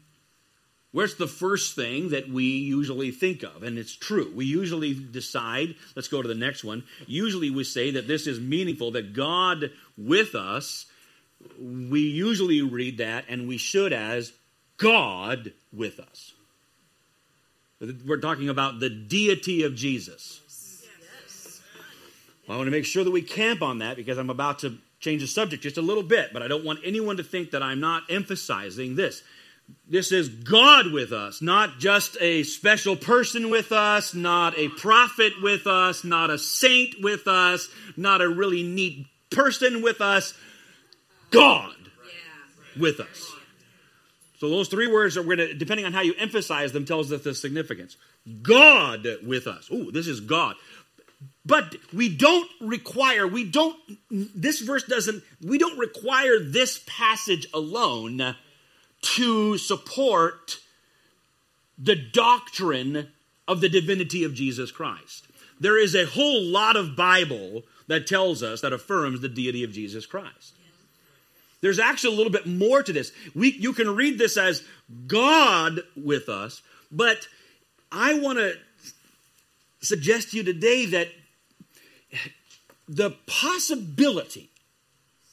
where's 0.93 1.17
the 1.17 1.27
first 1.27 1.75
thing 1.75 2.11
that 2.11 2.29
we 2.29 2.45
usually 2.45 3.11
think 3.11 3.43
of? 3.43 3.63
And 3.63 3.77
it's 3.77 3.95
true. 3.95 4.33
We 4.35 4.45
usually 4.45 4.95
decide, 4.95 5.75
let's 5.97 6.09
go 6.09 6.23
to 6.23 6.29
the 6.29 6.35
next 6.35 6.65
one. 6.65 6.85
Usually 7.07 7.51
we 7.51 7.65
say 7.65 7.91
that 7.93 8.07
this 8.07 8.27
is 8.27 8.41
meaningful, 8.41 8.93
that 8.93 9.15
God 9.15 9.71
with 9.97 10.35
us, 10.35 10.87
we 11.61 12.01
usually 12.01 12.63
read 12.63 12.99
that 12.99 13.25
and 13.29 13.49
we 13.49 13.59
should 13.59 13.93
as 13.93 14.33
God 14.77 15.53
with 15.73 15.99
us. 15.99 16.35
We're 17.81 18.19
talking 18.19 18.49
about 18.49 18.81
the 18.81 18.91
deity 18.91 19.63
of 19.63 19.75
Jesus. 19.75 20.41
Well, 22.47 22.57
I 22.57 22.59
want 22.59 22.67
to 22.67 22.73
make 22.73 22.87
sure 22.87 23.05
that 23.05 23.11
we 23.11 23.23
camp 23.23 23.63
on 23.63 23.79
that 23.79 23.97
because 23.97 24.19
I'm 24.19 24.31
about 24.31 24.61
to 24.61 24.79
change 25.01 25.21
the 25.21 25.29
subject 25.29 25.63
just 25.63 25.77
a 25.77 25.83
little 25.83 26.03
bit, 26.03 26.33
but 26.33 26.43
I 26.43 26.49
don't 26.49 26.65
want 26.65 26.81
anyone 26.85 27.19
to 27.19 27.23
think 27.23 27.53
that 27.53 27.63
I'm 27.63 27.79
not 27.79 28.05
emphasizing 28.11 28.97
this. 28.97 29.23
This 29.87 30.13
is 30.13 30.29
God 30.29 30.93
with 30.93 31.13
us, 31.13 31.43
not 31.43 31.79
just 31.79 32.17
a 32.21 32.43
special 32.43 32.97
person 32.97 33.51
with 33.51 33.71
us, 33.71 34.15
not 34.15 34.59
a 34.59 34.69
prophet 34.71 35.35
with 35.43 35.67
us, 35.67 36.05
not 36.05 36.31
a 36.31 36.39
saint 36.39 36.97
with 37.03 37.29
us, 37.29 37.69
not 37.97 38.23
a 38.23 38.29
really 38.29 38.63
neat 38.63 39.07
person 39.31 39.83
with 39.83 40.01
us. 40.01 40.33
God 41.31 41.75
with 42.79 42.99
us. 42.99 43.31
So 44.39 44.49
those 44.49 44.69
three 44.69 44.87
words 44.87 45.17
are 45.17 45.25
going 45.25 45.39
to, 45.39 45.55
depending 45.55 45.85
on 45.85 45.93
how 45.93 46.01
you 46.01 46.15
emphasize 46.17 46.73
them, 46.73 46.85
tells 46.85 47.13
us 47.13 47.23
the 47.23 47.35
significance. 47.35 47.97
God 48.43 49.07
with 49.25 49.47
us. 49.47 49.69
Oh, 49.71 49.91
this 49.91 50.07
is 50.07 50.21
God. 50.21 50.55
But 51.45 51.77
we 51.93 52.09
don't 52.09 52.49
require, 52.61 53.27
we 53.27 53.43
don't, 53.45 53.77
this 54.11 54.61
verse 54.61 54.85
doesn't, 54.85 55.25
we 55.45 55.59
don't 55.59 55.79
require 55.79 56.39
this 56.39 56.83
passage 56.87 57.49
alone 57.53 58.37
to 59.01 59.59
support 59.59 60.59
the 61.77 61.97
doctrine 61.97 63.09
of 63.49 63.61
the 63.61 63.69
divinity 63.69 64.25
of 64.25 64.35
Jesus 64.35 64.71
Christ. 64.71 65.27
There 65.59 65.79
is 65.79 65.95
a 65.95 66.07
whole 66.07 66.43
lot 66.43 66.77
of 66.77 66.95
Bible 66.95 67.63
that 67.89 68.07
tells 68.07 68.43
us, 68.43 68.61
that 68.61 68.73
affirms 68.73 69.21
the 69.21 69.29
deity 69.29 69.65
of 69.65 69.73
Jesus 69.73 70.07
Christ. 70.07 70.55
There's 71.61 71.79
actually 71.79 72.15
a 72.15 72.17
little 72.17 72.33
bit 72.33 72.47
more 72.47 72.83
to 72.83 72.93
this. 72.93 73.13
We, 73.35 73.53
you 73.53 73.73
can 73.73 73.95
read 73.95 74.19
this 74.19 74.37
as 74.37 74.63
God 75.07 75.81
with 75.97 76.29
us, 76.29 76.63
but 76.91 77.27
I 77.91 78.15
want 78.15 78.39
to 78.39 78.55
suggest 79.81 80.31
to 80.31 80.37
you 80.37 80.43
today 80.43 80.87
that 80.87 81.09
the 82.89 83.11
possibility, 83.27 84.51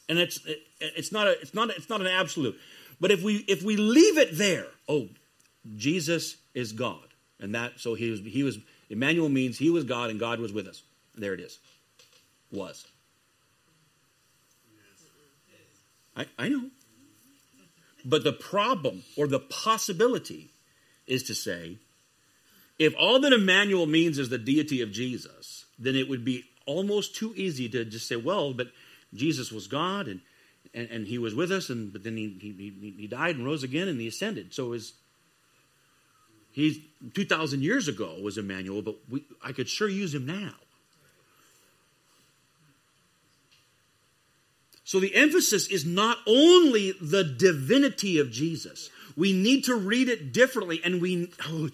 and 0.08 0.18
it's 0.18 0.40
it's 0.80 1.12
not 1.12 1.26
a, 1.26 1.40
it's 1.40 1.54
not 1.54 1.70
it's 1.70 1.88
not 1.88 2.00
an 2.00 2.06
absolute, 2.06 2.58
but 3.00 3.10
if 3.10 3.22
we 3.22 3.36
if 3.48 3.62
we 3.62 3.76
leave 3.76 4.18
it 4.18 4.36
there, 4.36 4.66
oh, 4.88 5.08
Jesus 5.76 6.36
is 6.54 6.72
God, 6.72 7.06
and 7.40 7.54
that 7.54 7.80
so 7.80 7.94
he 7.94 8.10
was 8.10 8.20
he 8.20 8.42
was 8.42 8.58
Emmanuel 8.90 9.28
means 9.28 9.58
he 9.58 9.70
was 9.70 9.84
God 9.84 10.10
and 10.10 10.20
God 10.20 10.38
was 10.38 10.52
with 10.52 10.66
us. 10.66 10.82
There 11.14 11.34
it 11.34 11.40
is, 11.40 11.58
was. 12.52 12.86
I, 16.16 16.26
I 16.38 16.48
know. 16.48 16.70
But 18.04 18.24
the 18.24 18.32
problem 18.32 19.02
or 19.16 19.26
the 19.26 19.40
possibility 19.40 20.50
is 21.06 21.24
to 21.24 21.34
say, 21.34 21.78
if 22.78 22.94
all 22.98 23.20
that 23.20 23.32
Emmanuel 23.32 23.86
means 23.86 24.18
is 24.18 24.28
the 24.28 24.38
deity 24.38 24.80
of 24.80 24.92
Jesus, 24.92 25.66
then 25.78 25.96
it 25.96 26.08
would 26.08 26.24
be 26.24 26.44
almost 26.66 27.16
too 27.16 27.32
easy 27.36 27.68
to 27.68 27.84
just 27.84 28.08
say, 28.08 28.16
well, 28.16 28.52
but 28.52 28.68
Jesus 29.14 29.50
was 29.50 29.66
God 29.66 30.08
and, 30.08 30.20
and, 30.74 30.88
and 30.90 31.06
he 31.06 31.18
was 31.18 31.34
with 31.34 31.50
us, 31.50 31.70
and 31.70 31.92
but 31.92 32.04
then 32.04 32.16
he, 32.16 32.36
he, 32.40 32.94
he 32.98 33.06
died 33.06 33.36
and 33.36 33.44
rose 33.44 33.62
again 33.62 33.88
and 33.88 34.00
he 34.00 34.08
ascended. 34.08 34.52
So 34.52 34.72
is 34.72 34.92
he's 36.52 36.78
2,000 37.14 37.62
years 37.62 37.88
ago 37.88 38.16
was 38.22 38.38
Emmanuel, 38.38 38.82
but 38.82 38.96
we, 39.08 39.24
I 39.42 39.52
could 39.52 39.68
sure 39.68 39.88
use 39.88 40.14
him 40.14 40.26
now. 40.26 40.54
So 44.86 45.00
the 45.00 45.16
emphasis 45.16 45.66
is 45.66 45.84
not 45.84 46.18
only 46.28 46.92
the 47.00 47.24
divinity 47.24 48.20
of 48.20 48.30
Jesus. 48.30 48.88
We 49.16 49.32
need 49.32 49.64
to 49.64 49.74
read 49.74 50.08
it 50.08 50.32
differently, 50.32 50.80
and 50.84 51.02
we 51.02 51.32
oh, 51.48 51.68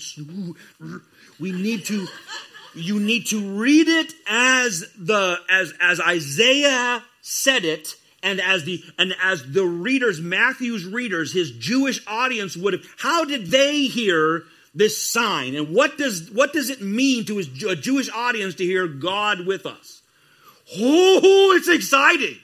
we 1.39 1.53
need 1.53 1.85
to 1.87 2.09
you 2.75 2.99
need 2.99 3.27
to 3.27 3.59
read 3.59 3.89
it 3.89 4.15
as 4.27 4.87
the 4.99 5.37
as 5.51 5.75
as 5.79 6.01
Isaiah 6.01 7.05
said 7.21 7.67
it, 7.67 7.97
and 8.23 8.41
as 8.41 8.65
the 8.65 8.83
and 8.97 9.15
as 9.23 9.45
the 9.53 9.67
readers, 9.67 10.19
Matthew's 10.19 10.87
readers, 10.87 11.35
his 11.35 11.51
Jewish 11.51 12.03
audience 12.07 12.57
would 12.57 12.73
have. 12.73 12.87
How 12.97 13.27
did 13.27 13.49
they 13.49 13.83
hear 13.83 14.45
this 14.75 14.97
sign, 14.97 15.55
and 15.55 15.75
what 15.75 15.99
does 15.99 16.31
what 16.31 16.55
does 16.55 16.71
it 16.71 16.81
mean 16.81 17.27
to 17.27 17.37
his 17.37 17.63
a 17.65 17.77
Jewish 17.77 18.09
audience 18.09 18.55
to 18.55 18.65
hear 18.65 18.87
God 18.87 19.47
with 19.47 19.67
us? 19.67 20.01
Oh, 20.79 21.55
it's 21.59 21.69
exciting. 21.69 22.39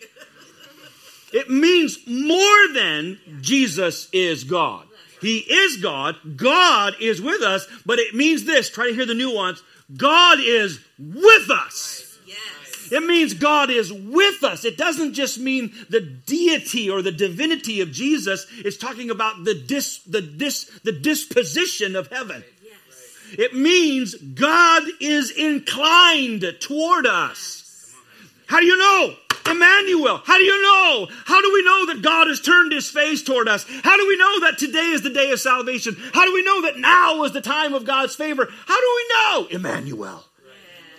It 1.33 1.51
means 1.51 1.99
more 2.07 2.73
than 2.73 3.19
Jesus 3.41 4.09
is 4.13 4.45
God. 4.45 4.87
He 5.21 5.39
is 5.39 5.79
God. 5.79 6.17
God 6.37 6.95
is 7.01 7.21
with 7.21 7.43
us, 7.43 7.67
but 7.85 7.99
it 7.99 8.15
means 8.15 8.45
this. 8.45 8.71
Try 8.71 8.89
to 8.89 8.95
hear 8.95 9.07
the 9.07 9.15
nuance. 9.15 9.63
God 9.97 10.39
is 10.41 10.81
with 10.99 11.51
us. 11.51 12.05
It 12.91 13.03
means 13.03 13.35
God 13.35 13.71
is 13.71 13.93
with 13.93 14.43
us. 14.43 14.65
It 14.65 14.79
doesn't 14.79 15.13
just 15.13 15.39
mean 15.39 15.75
the 15.91 16.01
deity 16.01 16.89
or 16.89 17.03
the 17.03 17.13
divinity 17.13 17.81
of 17.81 17.93
Jesus. 17.93 18.47
It's 18.59 18.79
talking 18.79 19.11
about 19.11 19.45
the 19.45 19.55
dis, 19.55 19.99
the 20.05 20.23
dis, 20.23 20.65
the 20.85 20.93
disposition 20.93 21.97
of 21.97 22.09
heaven. 22.09 22.43
It 23.33 23.55
means 23.55 24.15
God 24.15 24.85
is 25.01 25.31
inclined 25.31 26.47
toward 26.61 27.07
us. 27.07 27.95
How 28.47 28.61
do 28.61 28.67
you 28.67 28.79
know? 28.79 29.15
Emmanuel. 29.47 30.23
How 30.25 30.38
do 30.38 30.45
you 30.45 30.62
know? 30.62 31.09
How 31.25 31.40
do 31.40 31.50
we 31.52 31.62
know 31.62 31.87
that 31.87 32.02
God 32.02 32.28
has 32.28 32.40
turned 32.40 32.73
his 32.73 32.90
face 32.90 33.23
toward 33.23 33.49
us? 33.49 33.64
How 33.83 33.97
do 33.97 34.07
we 34.07 34.16
know 34.16 34.40
that 34.40 34.59
today 34.59 34.90
is 34.90 35.02
the 35.02 35.11
day 35.11 35.30
of 35.30 35.40
salvation? 35.40 35.97
How 36.12 36.25
do 36.25 36.33
we 36.33 36.42
know 36.42 36.62
that 36.62 36.78
now 36.78 37.23
is 37.25 37.33
the 37.33 37.40
time 37.40 37.75
of 37.75 37.85
God's 37.85 38.14
favor? 38.14 38.49
How 38.66 38.80
do 38.80 38.97
we 38.97 39.14
know? 39.14 39.59
Emmanuel. 39.59 40.25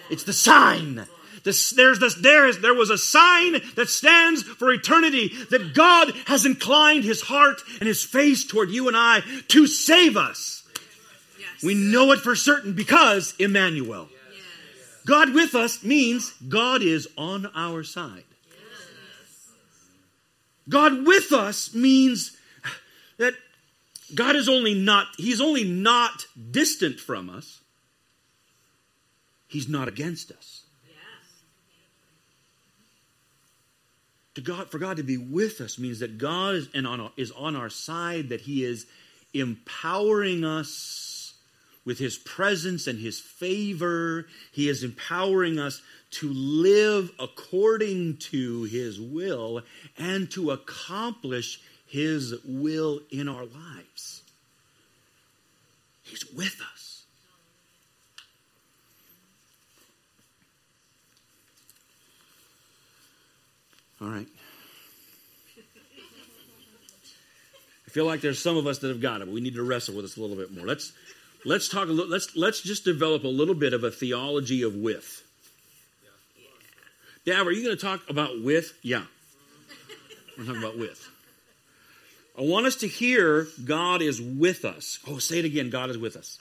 It's 0.09 0.23
the 0.23 0.33
sign. 0.33 1.05
This, 1.43 1.71
there's 1.71 1.99
this, 1.99 2.15
there, 2.15 2.47
is, 2.47 2.59
there 2.59 2.73
was 2.73 2.89
a 2.89 2.97
sign 2.97 3.53
that 3.75 3.89
stands 3.89 4.43
for 4.43 4.71
eternity 4.71 5.31
that 5.49 5.73
God 5.73 6.11
has 6.25 6.45
inclined 6.45 7.03
his 7.03 7.21
heart 7.21 7.61
and 7.79 7.87
his 7.87 8.03
face 8.03 8.43
toward 8.43 8.69
you 8.69 8.87
and 8.87 8.97
I 8.97 9.21
to 9.49 9.67
save 9.67 10.17
us. 10.17 10.63
Yes. 11.39 11.63
We 11.63 11.75
know 11.75 12.11
it 12.11 12.19
for 12.19 12.35
certain 12.35 12.73
because 12.73 13.33
Emmanuel. 13.39 14.09
Yes. 14.11 14.43
God 15.05 15.33
with 15.33 15.55
us 15.55 15.83
means 15.83 16.33
God 16.47 16.81
is 16.81 17.07
on 17.17 17.49
our 17.55 17.83
side. 17.83 18.25
God 20.69 21.05
with 21.05 21.33
us 21.33 21.73
means 21.73 22.37
that 23.17 23.33
God 24.15 24.35
is 24.35 24.47
only 24.47 24.73
not, 24.73 25.07
He's 25.17 25.41
only 25.41 25.63
not 25.63 26.25
distant 26.51 26.99
from 26.99 27.29
us, 27.29 27.61
He's 29.47 29.67
not 29.67 29.87
against 29.87 30.31
us. 30.31 30.63
To 34.35 34.41
God, 34.41 34.69
for 34.69 34.77
God 34.79 34.97
to 34.97 35.03
be 35.03 35.17
with 35.17 35.59
us 35.59 35.77
means 35.77 35.99
that 35.99 36.17
God 36.17 36.55
is, 36.55 36.69
and 36.73 36.87
on, 36.87 37.11
is 37.17 37.31
on 37.31 37.55
our 37.55 37.69
side, 37.69 38.29
that 38.29 38.41
He 38.41 38.63
is 38.63 38.85
empowering 39.33 40.45
us 40.45 41.33
with 41.83 41.97
His 41.97 42.17
presence 42.17 42.87
and 42.87 42.99
His 42.99 43.19
favor. 43.19 44.27
He 44.51 44.69
is 44.69 44.83
empowering 44.83 45.59
us 45.59 45.81
to 46.11 46.31
live 46.31 47.11
according 47.19 48.17
to 48.17 48.63
His 48.63 48.99
will 48.99 49.61
and 49.97 50.29
to 50.31 50.51
accomplish 50.51 51.61
His 51.85 52.33
will 52.45 53.01
in 53.11 53.27
our 53.27 53.45
lives. 53.45 54.23
He's 56.03 56.25
with 56.31 56.59
us. 56.73 57.03
All 64.01 64.07
right. 64.07 64.27
I 67.85 67.91
feel 67.91 68.05
like 68.05 68.21
there's 68.21 68.41
some 68.41 68.55
of 68.55 68.67
us 68.67 68.77
that 68.79 68.89
have 68.89 69.01
got 69.01 69.21
it, 69.21 69.25
but 69.25 69.33
we 69.33 69.41
need 69.41 69.55
to 69.55 69.63
wrestle 69.63 69.95
with 69.95 70.05
this 70.05 70.15
a 70.15 70.21
little 70.21 70.35
bit 70.35 70.51
more. 70.51 70.65
Let's 70.65 70.93
let's 71.43 71.67
talk 71.67 71.87
a 71.87 71.91
little, 71.91 72.09
let's 72.09 72.35
let's 72.35 72.61
just 72.61 72.85
develop 72.85 73.23
a 73.23 73.27
little 73.27 73.55
bit 73.55 73.73
of 73.73 73.83
a 73.83 73.91
theology 73.91 74.61
of 74.61 74.75
with. 74.75 75.23
Dad, 77.25 77.45
are 77.45 77.51
you 77.51 77.63
going 77.63 77.75
to 77.75 77.81
talk 77.81 78.09
about 78.09 78.41
with? 78.43 78.73
Yeah. 78.81 79.03
We're 80.37 80.45
talking 80.45 80.61
about 80.61 80.77
with. 80.77 81.05
I 82.37 82.43
want 82.43 82.65
us 82.65 82.77
to 82.77 82.87
hear 82.87 83.47
God 83.65 84.01
is 84.01 84.21
with 84.21 84.63
us. 84.63 84.99
Oh, 85.07 85.17
say 85.17 85.39
it 85.39 85.45
again 85.45 85.69
God 85.69 85.89
is 85.89 85.97
with 85.97 86.15
us. 86.15 86.39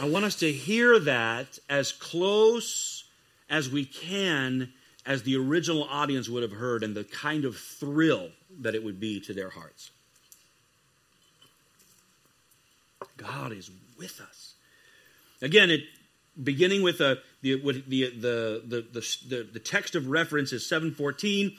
I 0.00 0.08
want 0.08 0.24
us 0.24 0.36
to 0.36 0.50
hear 0.50 0.98
that 0.98 1.58
as 1.68 1.92
close 1.92 3.04
as 3.48 3.68
we 3.68 3.84
can 3.84 4.72
as 5.06 5.22
the 5.22 5.36
original 5.36 5.84
audience 5.84 6.28
would 6.28 6.42
have 6.42 6.52
heard 6.52 6.82
and 6.82 6.96
the 6.96 7.04
kind 7.04 7.44
of 7.44 7.56
thrill 7.56 8.30
that 8.60 8.74
it 8.74 8.82
would 8.82 8.98
be 8.98 9.20
to 9.20 9.34
their 9.34 9.50
hearts. 9.50 9.90
God 13.16 13.52
is 13.52 13.70
with 13.98 14.20
us. 14.20 14.54
Again, 15.42 15.70
it 15.70 15.82
beginning 16.42 16.82
with 16.82 17.00
a, 17.00 17.18
the, 17.42 17.56
the, 17.56 17.82
the, 17.86 18.86
the, 19.26 19.48
the, 19.52 19.58
text 19.58 19.94
of 19.94 20.08
reference 20.08 20.52
is 20.52 20.68
714 20.68 21.56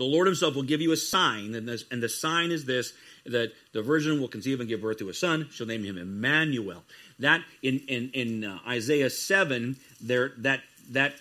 the 0.00 0.06
Lord 0.06 0.26
Himself 0.26 0.54
will 0.54 0.62
give 0.62 0.80
you 0.80 0.92
a 0.92 0.96
sign, 0.96 1.54
and, 1.54 1.68
this, 1.68 1.84
and 1.90 2.02
the 2.02 2.08
sign 2.08 2.52
is 2.52 2.64
this: 2.64 2.94
that 3.26 3.52
the 3.72 3.82
virgin 3.82 4.18
will 4.18 4.28
conceive 4.28 4.58
and 4.58 4.66
give 4.66 4.80
birth 4.80 4.96
to 5.00 5.10
a 5.10 5.14
son. 5.14 5.46
She'll 5.52 5.66
name 5.66 5.84
him 5.84 5.98
Emmanuel. 5.98 6.84
That 7.18 7.42
in 7.62 7.80
in, 7.80 8.10
in 8.14 8.44
uh, 8.44 8.60
Isaiah 8.66 9.10
seven, 9.10 9.76
there 10.00 10.32
that 10.38 10.62
that 10.92 11.12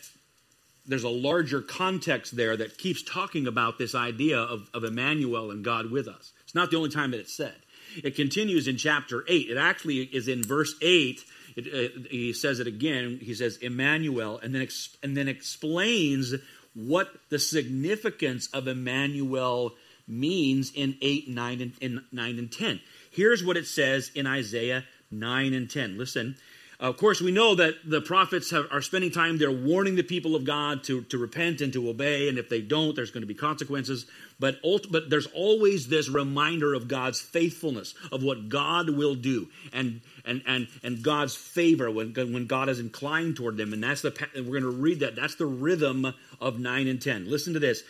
there's 0.88 1.04
a 1.04 1.10
larger 1.10 1.62
context 1.62 2.38
there 2.38 2.56
that 2.56 2.78
keeps 2.78 3.04
talking 3.04 3.48
about 3.48 3.80
this 3.80 3.96
idea 3.96 4.40
of, 4.40 4.70
of 4.74 4.86
Emmanuel 4.86 5.52
and 5.52 5.62
God 5.62 5.92
with 5.92 6.08
us. 6.08 6.32
It's 6.46 6.56
not 6.56 6.72
the 6.72 6.78
only 6.78 6.90
time 6.90 7.12
that 7.12 7.20
it's 7.20 7.36
said. 7.36 7.56
It 8.02 8.16
continues 8.16 8.70
in 8.70 8.78
chapter 8.78 9.26
8. 9.28 9.50
It 9.50 9.58
actually 9.58 9.98
is 10.04 10.30
in 10.30 10.42
verse 10.42 10.74
8. 10.82 11.20
It, 11.66 11.96
uh, 12.06 12.08
he 12.10 12.34
says 12.34 12.60
it 12.60 12.68
again. 12.68 13.20
He 13.22 13.34
says 13.34 13.58
Emmanuel, 13.58 14.40
and 14.42 14.54
then, 14.54 14.68
and 15.04 15.16
then 15.16 15.28
explains 15.28 16.34
what 16.74 17.10
the 17.30 17.40
significance 17.40 18.48
of 18.54 18.68
Emmanuel 18.68 19.74
means 20.08 20.72
in 20.74 20.98
8, 21.02 21.30
9, 21.30 21.62
and, 21.62 21.74
in 21.82 22.04
9 22.12 22.40
and 22.40 22.52
10. 22.52 22.82
Here's 23.12 23.44
what 23.44 23.58
it 23.58 23.68
says 23.68 24.12
in 24.16 24.28
Isaiah 24.28 24.86
9 25.12 25.54
and 25.54 25.70
10. 25.70 25.98
Listen. 25.98 26.36
Of 26.82 26.96
course, 26.96 27.20
we 27.20 27.32
know 27.32 27.56
that 27.56 27.74
the 27.84 28.00
prophets 28.00 28.52
have, 28.52 28.68
are 28.72 28.82
spending 28.82 29.12
time 29.12 29.38
there 29.38 29.52
warning 29.52 29.96
the 29.96 30.04
people 30.04 30.34
of 30.34 30.46
God 30.46 30.82
to, 30.86 31.02
to 31.04 31.18
repent 31.18 31.60
and 31.60 31.74
to 31.74 31.90
obey, 31.90 32.30
and 32.30 32.38
if 32.38 32.48
they 32.48 32.62
don't, 32.62 32.96
there's 32.96 33.12
going 33.12 33.22
to 33.22 33.28
be 33.28 33.34
consequences. 33.34 34.06
But, 34.40 34.62
but 34.90 35.10
there's 35.10 35.26
always 35.28 35.90
this 35.90 36.08
reminder 36.08 36.74
of 36.74 36.88
God's 36.88 37.20
faithfulness, 37.20 37.96
of 38.14 38.24
what 38.24 38.48
God 38.48 38.90
will 38.90 39.16
do, 39.16 39.50
and, 39.74 40.00
and, 40.24 40.42
and, 40.48 40.70
and 40.82 41.04
God's 41.04 41.36
favor 41.36 41.92
when, 41.92 42.14
when 42.14 42.48
God 42.48 42.70
is 42.70 42.80
inclined 42.80 43.36
toward 43.36 43.58
them. 43.58 43.74
And 43.74 43.84
that's 43.84 44.02
the, 44.02 44.14
we're 44.36 44.62
going 44.62 44.64
to 44.64 44.70
read 44.70 45.02
that. 45.02 45.18
That's 45.18 45.36
the 45.36 45.48
rhythm 45.48 46.14
of 46.40 46.60
9 46.60 46.88
and 46.88 47.02
10. 47.02 47.30
Listen 47.30 47.52
to 47.56 47.60
this. 47.60 47.84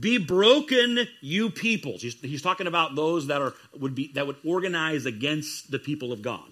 Be 0.00 0.18
broken, 0.18 1.06
you 1.20 1.48
peoples. 1.48 2.02
He's, 2.02 2.20
he's 2.20 2.42
talking 2.42 2.66
about 2.66 2.96
those 2.96 3.28
that 3.28 3.40
are 3.40 3.54
would 3.78 3.94
be 3.94 4.12
that 4.14 4.26
would 4.26 4.36
organize 4.44 5.06
against 5.06 5.70
the 5.70 5.78
people 5.78 6.12
of 6.12 6.22
God. 6.22 6.44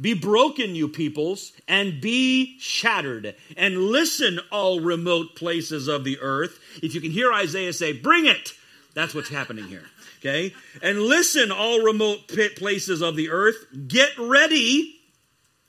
Be 0.00 0.14
broken, 0.14 0.74
you 0.74 0.88
peoples, 0.88 1.52
and 1.68 2.00
be 2.00 2.58
shattered. 2.58 3.34
And 3.56 3.78
listen, 3.78 4.40
all 4.50 4.80
remote 4.80 5.36
places 5.36 5.88
of 5.88 6.04
the 6.04 6.18
earth. 6.20 6.58
If 6.82 6.94
you 6.94 7.00
can 7.00 7.10
hear 7.10 7.32
Isaiah 7.32 7.72
say, 7.72 7.92
Bring 7.92 8.26
it, 8.26 8.52
that's 8.94 9.14
what's 9.14 9.28
happening 9.28 9.64
here. 9.64 9.84
Okay? 10.18 10.54
And 10.82 11.00
listen, 11.00 11.52
all 11.52 11.82
remote 11.82 12.28
places 12.56 13.02
of 13.02 13.16
the 13.16 13.30
earth. 13.30 13.66
Get 13.86 14.10
ready. 14.18 14.94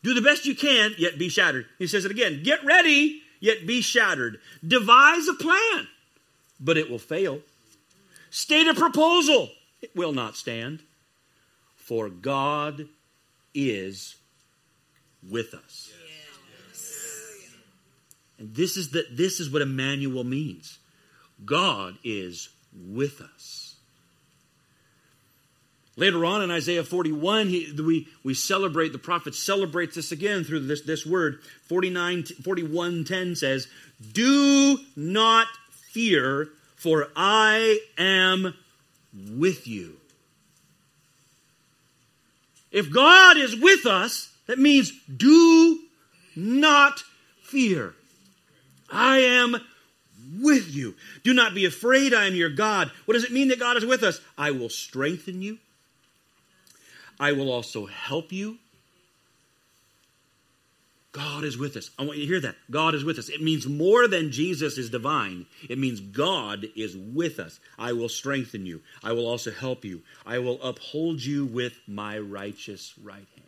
Do 0.03 0.13
the 0.13 0.21
best 0.21 0.45
you 0.45 0.55
can, 0.55 0.93
yet 0.97 1.17
be 1.17 1.27
shattered. 1.27 1.65
He 1.79 1.87
says 1.87 2.05
it 2.05 2.11
again. 2.11 2.41
Get 2.43 2.63
ready 2.63 3.21
yet 3.39 3.67
be 3.67 3.81
shattered. 3.81 4.39
Devise 4.65 5.27
a 5.27 5.33
plan, 5.33 5.87
but 6.59 6.77
it 6.77 6.89
will 6.89 6.99
fail. 6.99 7.39
State 8.29 8.67
a 8.67 8.73
proposal, 8.73 9.49
it 9.81 9.95
will 9.95 10.13
not 10.13 10.35
stand. 10.35 10.81
For 11.75 12.09
God 12.09 12.87
is 13.53 14.15
with 15.29 15.53
us. 15.53 15.91
And 18.39 18.53
this 18.53 18.77
is, 18.77 18.91
the, 18.91 19.05
this 19.11 19.39
is 19.39 19.49
what 19.49 19.61
Emmanuel 19.61 20.23
means 20.23 20.79
God 21.43 21.97
is 22.03 22.49
with 22.73 23.21
us. 23.21 23.75
Later 25.95 26.23
on 26.25 26.43
in 26.43 26.51
Isaiah 26.51 26.83
41, 26.83 27.47
he, 27.47 27.73
we, 27.75 28.07
we 28.23 28.35
celebrate, 28.35 28.91
the 28.91 28.99
prophet 28.99 29.33
celebrates 29.33 29.95
this 29.95 30.11
again 30.11 30.43
through 30.43 30.59
this, 30.59 30.83
this 30.83 31.05
word. 31.07 31.39
49, 31.67 32.23
41 32.43 33.03
10 33.03 33.35
says, 33.35 33.67
Do 34.11 34.77
not 34.95 35.47
fear, 35.71 36.49
for 36.75 37.07
I 37.15 37.79
am 37.97 38.53
with 39.31 39.67
you. 39.67 39.97
If 42.71 42.91
God 42.91 43.37
is 43.37 43.55
with 43.55 43.85
us, 43.85 44.31
that 44.47 44.59
means 44.59 44.91
do 45.05 45.79
not 46.35 47.03
fear. 47.41 47.93
I 48.91 49.19
am 49.19 49.57
with 50.39 50.73
you. 50.73 50.95
Do 51.23 51.33
not 51.33 51.53
be 51.53 51.65
afraid, 51.65 52.13
I 52.13 52.25
am 52.25 52.35
your 52.35 52.49
God. 52.49 52.91
What 53.05 53.13
does 53.13 53.23
it 53.23 53.31
mean 53.31 53.47
that 53.49 53.59
God 53.59 53.77
is 53.77 53.85
with 53.85 54.03
us? 54.03 54.19
I 54.37 54.51
will 54.51 54.69
strengthen 54.69 55.41
you. 55.41 55.59
I 57.19 57.31
will 57.31 57.51
also 57.51 57.85
help 57.85 58.31
you. 58.31 58.57
God 61.17 61.43
is 61.43 61.57
with 61.57 61.75
us. 61.75 61.89
I 61.97 62.03
want 62.03 62.19
you 62.19 62.25
to 62.25 62.31
hear 62.31 62.41
that. 62.41 62.55
God 62.69 62.93
is 62.93 63.03
with 63.03 63.17
us. 63.17 63.27
It 63.27 63.41
means 63.41 63.65
more 63.65 64.07
than 64.07 64.31
Jesus 64.31 64.77
is 64.77 64.91
divine. 64.91 65.47
It 65.67 65.79
means 65.79 65.99
God 65.99 66.67
is 66.75 66.95
with 66.95 67.39
us. 67.39 67.59
I 67.79 67.93
will 67.93 68.07
strengthen 68.07 68.67
you. 68.67 68.83
I 69.03 69.13
will 69.13 69.25
also 69.25 69.49
help 69.49 69.83
you. 69.83 70.03
I 70.27 70.37
will 70.37 70.61
uphold 70.61 71.23
you 71.23 71.47
with 71.47 71.73
my 71.87 72.19
righteous 72.19 72.93
right 73.03 73.15
hand. 73.15 73.47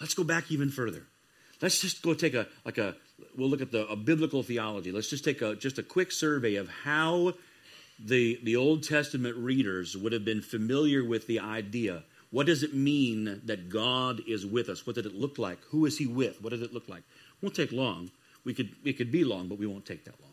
Let's 0.00 0.14
go 0.14 0.24
back 0.24 0.50
even 0.50 0.68
further. 0.68 1.04
Let's 1.60 1.80
just 1.80 2.02
go 2.02 2.14
take 2.14 2.34
a 2.34 2.48
like 2.64 2.78
a 2.78 2.96
we'll 3.36 3.48
look 3.48 3.62
at 3.62 3.70
the 3.70 3.86
a 3.86 3.94
biblical 3.94 4.42
theology. 4.42 4.90
Let's 4.90 5.08
just 5.08 5.24
take 5.24 5.40
a 5.40 5.54
just 5.54 5.78
a 5.78 5.84
quick 5.84 6.10
survey 6.10 6.56
of 6.56 6.68
how 6.68 7.34
the 8.04 8.40
the 8.42 8.56
Old 8.56 8.82
Testament 8.82 9.36
readers 9.36 9.96
would 9.96 10.12
have 10.12 10.24
been 10.24 10.42
familiar 10.42 11.04
with 11.04 11.28
the 11.28 11.38
idea. 11.38 12.02
What 12.32 12.46
does 12.46 12.62
it 12.62 12.74
mean 12.74 13.42
that 13.44 13.68
God 13.68 14.22
is 14.26 14.44
with 14.44 14.70
us? 14.70 14.86
What 14.86 14.96
did 14.96 15.06
it 15.06 15.14
look 15.14 15.38
like? 15.38 15.58
Who 15.70 15.84
is 15.86 15.98
he 15.98 16.06
with? 16.06 16.42
What 16.42 16.50
does 16.50 16.62
it 16.62 16.72
look 16.72 16.88
like? 16.88 17.02
Won't 17.42 17.54
take 17.54 17.72
long. 17.72 18.10
We 18.44 18.54
could 18.54 18.70
it 18.84 18.94
could 18.94 19.12
be 19.12 19.22
long, 19.22 19.48
but 19.48 19.58
we 19.58 19.66
won't 19.66 19.86
take 19.86 20.04
that 20.06 20.20
long. 20.20 20.32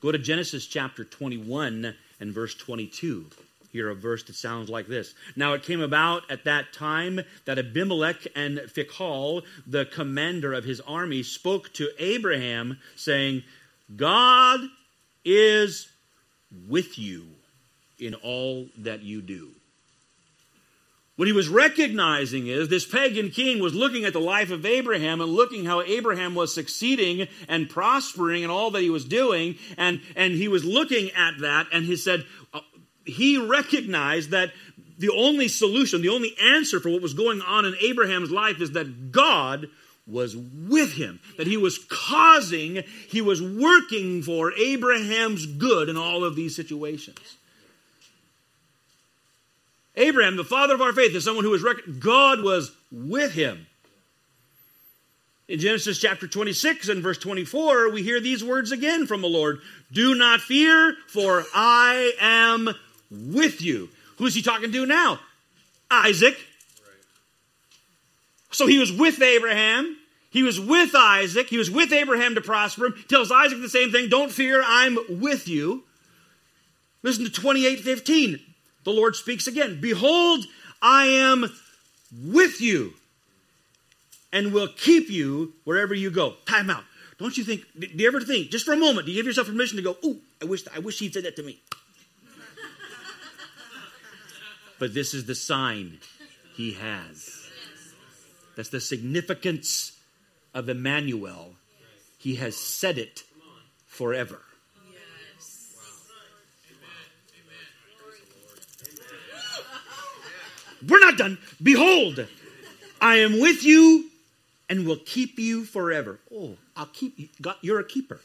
Go 0.00 0.12
to 0.12 0.18
Genesis 0.18 0.66
chapter 0.66 1.04
21 1.04 1.94
and 2.20 2.32
verse 2.32 2.54
22 2.54 3.26
Here, 3.72 3.90
a 3.90 3.94
verse 3.94 4.22
that 4.22 4.36
sounds 4.36 4.70
like 4.70 4.86
this. 4.86 5.14
Now 5.34 5.54
it 5.54 5.64
came 5.64 5.80
about 5.80 6.30
at 6.30 6.44
that 6.44 6.72
time 6.72 7.20
that 7.44 7.58
Abimelech 7.58 8.28
and 8.36 8.58
Phicol, 8.58 9.42
the 9.66 9.84
commander 9.84 10.52
of 10.52 10.64
his 10.64 10.80
army, 10.82 11.24
spoke 11.24 11.72
to 11.74 11.90
Abraham, 11.98 12.78
saying, 12.94 13.42
God 13.96 14.60
is 15.24 15.88
with 16.68 16.98
you 16.98 17.26
in 17.98 18.14
all 18.14 18.68
that 18.78 19.02
you 19.02 19.22
do. 19.22 19.50
What 21.16 21.28
he 21.28 21.32
was 21.32 21.48
recognizing 21.48 22.46
is 22.46 22.68
this 22.68 22.84
pagan 22.84 23.30
king 23.30 23.58
was 23.58 23.74
looking 23.74 24.04
at 24.04 24.12
the 24.12 24.20
life 24.20 24.50
of 24.50 24.66
Abraham 24.66 25.22
and 25.22 25.32
looking 25.32 25.64
how 25.64 25.80
Abraham 25.80 26.34
was 26.34 26.54
succeeding 26.54 27.26
and 27.48 27.70
prospering 27.70 28.42
and 28.42 28.52
all 28.52 28.70
that 28.72 28.82
he 28.82 28.90
was 28.90 29.06
doing. 29.06 29.56
And, 29.78 30.02
and 30.14 30.34
he 30.34 30.46
was 30.46 30.62
looking 30.64 31.10
at 31.12 31.38
that 31.40 31.68
and 31.72 31.86
he 31.86 31.96
said, 31.96 32.26
uh, 32.52 32.60
he 33.06 33.38
recognized 33.38 34.30
that 34.30 34.52
the 34.98 35.10
only 35.10 35.48
solution, 35.48 36.02
the 36.02 36.10
only 36.10 36.34
answer 36.42 36.80
for 36.80 36.90
what 36.90 37.02
was 37.02 37.14
going 37.14 37.40
on 37.40 37.64
in 37.64 37.74
Abraham's 37.80 38.30
life 38.30 38.60
is 38.60 38.72
that 38.72 39.10
God 39.10 39.68
was 40.06 40.36
with 40.36 40.92
him, 40.92 41.18
that 41.38 41.46
he 41.46 41.56
was 41.56 41.78
causing, 41.88 42.82
he 43.08 43.22
was 43.22 43.42
working 43.42 44.22
for 44.22 44.52
Abraham's 44.52 45.46
good 45.46 45.88
in 45.88 45.96
all 45.96 46.24
of 46.24 46.36
these 46.36 46.54
situations. 46.54 47.38
Abraham, 49.96 50.36
the 50.36 50.44
father 50.44 50.74
of 50.74 50.82
our 50.82 50.92
faith, 50.92 51.14
is 51.14 51.24
someone 51.24 51.44
who 51.44 51.50
was, 51.50 51.62
rec- 51.62 51.98
God 51.98 52.42
was 52.42 52.72
with 52.92 53.32
him. 53.32 53.66
In 55.48 55.60
Genesis 55.60 55.98
chapter 55.98 56.26
26 56.26 56.88
and 56.88 57.02
verse 57.02 57.18
24, 57.18 57.90
we 57.90 58.02
hear 58.02 58.20
these 58.20 58.42
words 58.42 58.72
again 58.72 59.06
from 59.06 59.22
the 59.22 59.28
Lord 59.28 59.60
Do 59.92 60.14
not 60.14 60.40
fear, 60.40 60.96
for 61.06 61.44
I 61.54 62.12
am 62.20 62.70
with 63.10 63.62
you. 63.62 63.88
Who's 64.18 64.34
he 64.34 64.42
talking 64.42 64.72
to 64.72 64.86
now? 64.86 65.20
Isaac. 65.90 66.36
So 68.50 68.66
he 68.66 68.78
was 68.78 68.92
with 68.92 69.22
Abraham. 69.22 69.96
He 70.30 70.42
was 70.42 70.58
with 70.58 70.94
Isaac. 70.94 71.48
He 71.48 71.58
was 71.58 71.70
with 71.70 71.92
Abraham 71.92 72.34
to 72.34 72.40
prosper 72.40 72.86
him. 72.86 73.04
Tells 73.08 73.30
Isaac 73.30 73.60
the 73.60 73.68
same 73.68 73.92
thing. 73.92 74.08
Don't 74.08 74.32
fear, 74.32 74.62
I'm 74.66 74.98
with 75.08 75.46
you. 75.46 75.84
Listen 77.02 77.24
to 77.24 77.30
28 77.30 77.80
15. 77.80 78.40
The 78.86 78.92
Lord 78.92 79.16
speaks 79.16 79.48
again. 79.48 79.80
Behold, 79.80 80.44
I 80.80 81.06
am 81.06 81.50
with 82.24 82.60
you 82.60 82.94
and 84.32 84.52
will 84.52 84.68
keep 84.68 85.10
you 85.10 85.54
wherever 85.64 85.92
you 85.92 86.08
go. 86.08 86.34
Time 86.46 86.70
out. 86.70 86.84
Don't 87.18 87.36
you 87.36 87.42
think, 87.42 87.62
do 87.76 87.88
you 87.88 88.06
ever 88.06 88.20
think, 88.20 88.48
just 88.48 88.64
for 88.64 88.74
a 88.74 88.76
moment, 88.76 89.06
do 89.06 89.10
you 89.10 89.18
give 89.18 89.26
yourself 89.26 89.48
permission 89.48 89.76
to 89.78 89.82
go, 89.82 89.96
ooh, 90.04 90.20
I 90.40 90.44
wish, 90.44 90.62
I 90.72 90.78
wish 90.78 91.00
he'd 91.00 91.12
said 91.12 91.24
that 91.24 91.34
to 91.34 91.42
me? 91.42 91.58
but 94.78 94.94
this 94.94 95.14
is 95.14 95.24
the 95.26 95.34
sign 95.34 95.98
he 96.54 96.74
has. 96.74 97.48
That's 98.54 98.68
the 98.68 98.80
significance 98.80 99.98
of 100.54 100.68
Emmanuel. 100.68 101.56
He 102.18 102.36
has 102.36 102.56
said 102.56 102.98
it 102.98 103.24
forever. 103.88 104.45
We're 110.88 111.00
not 111.00 111.18
done. 111.18 111.38
Behold, 111.62 112.26
I 113.00 113.16
am 113.16 113.40
with 113.40 113.64
you 113.64 114.10
and 114.68 114.86
will 114.86 114.98
keep 115.04 115.38
you 115.38 115.64
forever. 115.64 116.18
Oh, 116.32 116.56
I'll 116.76 116.86
keep 116.86 117.18
you. 117.18 117.28
God, 117.40 117.56
you're 117.60 117.80
a 117.80 117.84
keeper. 117.84 118.20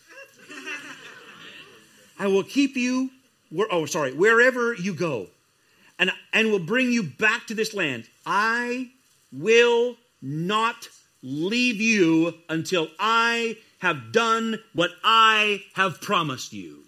I 2.20 2.28
will 2.28 2.44
keep 2.44 2.76
you. 2.76 3.10
Where, 3.50 3.68
oh, 3.72 3.86
sorry. 3.86 4.14
Wherever 4.14 4.74
you 4.74 4.94
go 4.94 5.28
and, 6.00 6.12
and 6.34 6.52
will 6.52 6.60
bring 6.60 6.92
you 6.92 7.04
back 7.04 7.48
to 7.48 7.54
this 7.54 7.74
land. 7.74 8.08
I 8.26 8.92
will 9.32 9.96
not 10.22 10.90
leave 11.24 11.80
you 11.80 12.34
until 12.50 12.90
I 13.00 13.58
have 13.80 14.12
done 14.12 14.60
what 14.74 14.92
I 15.04 15.64
have 15.76 16.02
promised 16.02 16.54
you. 16.54 16.80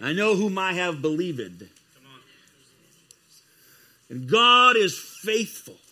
I 0.00 0.12
know 0.12 0.36
whom 0.36 0.58
I 0.58 0.74
have 0.74 1.02
believed. 1.02 1.64
And 4.10 4.28
God 4.28 4.76
is 4.76 4.98
faithful. 4.98 5.76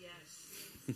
Yes. 0.00 0.94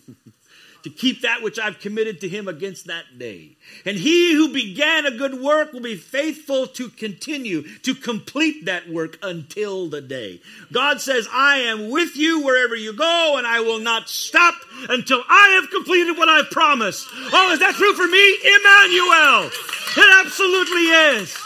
to 0.82 0.90
keep 0.90 1.22
that 1.22 1.42
which 1.42 1.58
I've 1.58 1.80
committed 1.80 2.20
to 2.20 2.28
him 2.28 2.46
against 2.46 2.86
that 2.86 3.18
day. 3.18 3.56
And 3.86 3.96
he 3.96 4.34
who 4.34 4.52
began 4.52 5.06
a 5.06 5.10
good 5.16 5.40
work 5.40 5.72
will 5.72 5.80
be 5.80 5.96
faithful 5.96 6.66
to 6.68 6.88
continue, 6.90 7.62
to 7.78 7.94
complete 7.94 8.66
that 8.66 8.88
work 8.88 9.18
until 9.22 9.88
the 9.88 10.00
day. 10.02 10.40
God 10.70 11.00
says, 11.00 11.26
I 11.32 11.56
am 11.60 11.90
with 11.90 12.16
you 12.16 12.44
wherever 12.44 12.76
you 12.76 12.92
go, 12.92 13.36
and 13.38 13.46
I 13.46 13.60
will 13.60 13.80
not 13.80 14.08
stop 14.08 14.54
until 14.88 15.22
I 15.28 15.58
have 15.60 15.70
completed 15.70 16.16
what 16.18 16.28
I've 16.28 16.50
promised. 16.50 17.06
Oh, 17.32 17.50
is 17.52 17.60
that 17.60 17.74
true 17.74 17.94
for 17.94 18.06
me? 18.06 18.38
Emmanuel. 18.44 19.50
It 19.96 20.26
absolutely 20.26 20.82
is. 21.22 21.36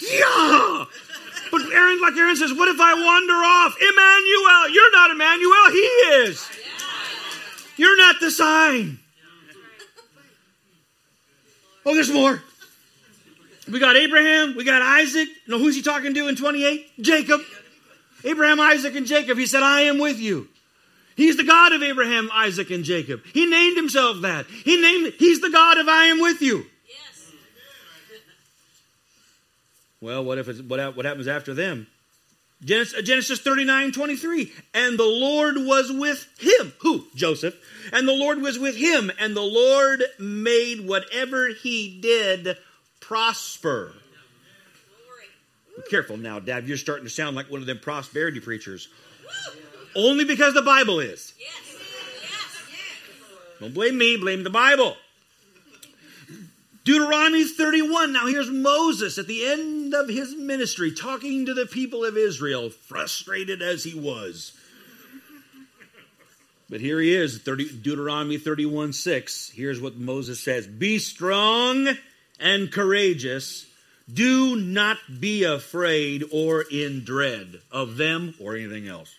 Yeah. 0.00 0.84
But 1.50 1.62
Aaron, 1.72 2.00
like 2.00 2.16
Aaron 2.16 2.36
says, 2.36 2.52
what 2.52 2.68
if 2.68 2.80
I 2.80 2.94
wander 2.94 3.34
off? 3.34 3.76
Emmanuel, 3.80 4.68
you're 4.70 4.92
not 4.92 5.10
Emmanuel, 5.10 5.70
he 5.70 5.78
is. 6.28 6.48
You're 7.76 7.96
not 7.96 8.20
the 8.20 8.30
sign. 8.30 8.98
Oh, 11.86 11.94
there's 11.94 12.10
more. 12.10 12.42
We 13.70 13.78
got 13.78 13.96
Abraham, 13.96 14.56
we 14.56 14.64
got 14.64 14.82
Isaac. 14.82 15.28
Know 15.46 15.58
who's 15.58 15.76
he 15.76 15.82
talking 15.82 16.14
to 16.14 16.28
in 16.28 16.36
28? 16.36 17.00
Jacob. 17.00 17.40
Abraham, 18.24 18.60
Isaac, 18.60 18.96
and 18.96 19.06
Jacob. 19.06 19.38
He 19.38 19.46
said, 19.46 19.62
I 19.62 19.82
am 19.82 19.98
with 19.98 20.18
you. 20.18 20.48
He's 21.16 21.36
the 21.36 21.44
God 21.44 21.72
of 21.72 21.82
Abraham, 21.82 22.30
Isaac, 22.32 22.70
and 22.70 22.84
Jacob. 22.84 23.22
He 23.34 23.46
named 23.46 23.76
himself 23.76 24.20
that. 24.22 24.46
He 24.46 24.80
named 24.80 25.14
He's 25.18 25.40
the 25.40 25.50
God 25.50 25.78
of 25.78 25.88
I 25.88 26.04
am 26.04 26.20
with 26.20 26.40
you. 26.40 26.64
Yes. 26.88 27.32
Well, 30.00 30.24
what 30.24 30.38
if 30.38 30.48
it's, 30.48 30.60
what, 30.60 30.96
what 30.96 31.04
happens 31.04 31.26
after 31.26 31.54
them? 31.54 31.86
Genesis, 32.64 32.98
uh, 32.98 33.02
Genesis 33.02 33.40
39, 33.40 33.92
23. 33.92 34.52
And 34.74 34.98
the 34.98 35.04
Lord 35.04 35.56
was 35.58 35.92
with 35.92 36.26
him. 36.38 36.72
Who? 36.80 37.06
Joseph. 37.14 37.54
And 37.92 38.06
the 38.06 38.12
Lord 38.12 38.42
was 38.42 38.58
with 38.58 38.76
him, 38.76 39.10
and 39.18 39.36
the 39.36 39.40
Lord 39.40 40.02
made 40.18 40.86
whatever 40.86 41.48
he 41.48 41.98
did 42.00 42.56
prosper. 43.00 43.92
Be 45.76 45.82
careful 45.88 46.16
now, 46.16 46.40
Dad. 46.40 46.66
You're 46.66 46.76
starting 46.76 47.04
to 47.04 47.10
sound 47.10 47.36
like 47.36 47.50
one 47.50 47.60
of 47.60 47.66
them 47.66 47.78
prosperity 47.78 48.40
preachers. 48.40 48.88
Only 49.94 50.24
because 50.24 50.54
the 50.54 50.62
Bible 50.62 51.00
is. 51.00 51.32
Don't 53.60 53.74
blame 53.74 53.96
me, 53.96 54.16
blame 54.16 54.42
the 54.42 54.50
Bible. 54.50 54.96
Deuteronomy 56.88 57.44
31. 57.44 58.14
Now 58.14 58.28
here's 58.28 58.48
Moses 58.48 59.18
at 59.18 59.26
the 59.26 59.44
end 59.46 59.92
of 59.92 60.08
his 60.08 60.34
ministry 60.34 60.90
talking 60.90 61.44
to 61.44 61.52
the 61.52 61.66
people 61.66 62.02
of 62.02 62.16
Israel, 62.16 62.70
frustrated 62.70 63.60
as 63.60 63.84
he 63.84 63.92
was. 63.94 64.54
But 66.70 66.80
here 66.80 66.98
he 66.98 67.14
is, 67.14 67.40
30, 67.40 67.80
Deuteronomy 67.82 68.38
31 68.38 68.94
6. 68.94 69.50
Here's 69.54 69.82
what 69.82 69.96
Moses 69.96 70.40
says 70.40 70.66
Be 70.66 70.98
strong 70.98 71.88
and 72.40 72.72
courageous. 72.72 73.66
Do 74.10 74.56
not 74.56 74.96
be 75.20 75.44
afraid 75.44 76.24
or 76.32 76.62
in 76.62 77.04
dread 77.04 77.60
of 77.70 77.98
them 77.98 78.34
or 78.40 78.56
anything 78.56 78.88
else. 78.88 79.14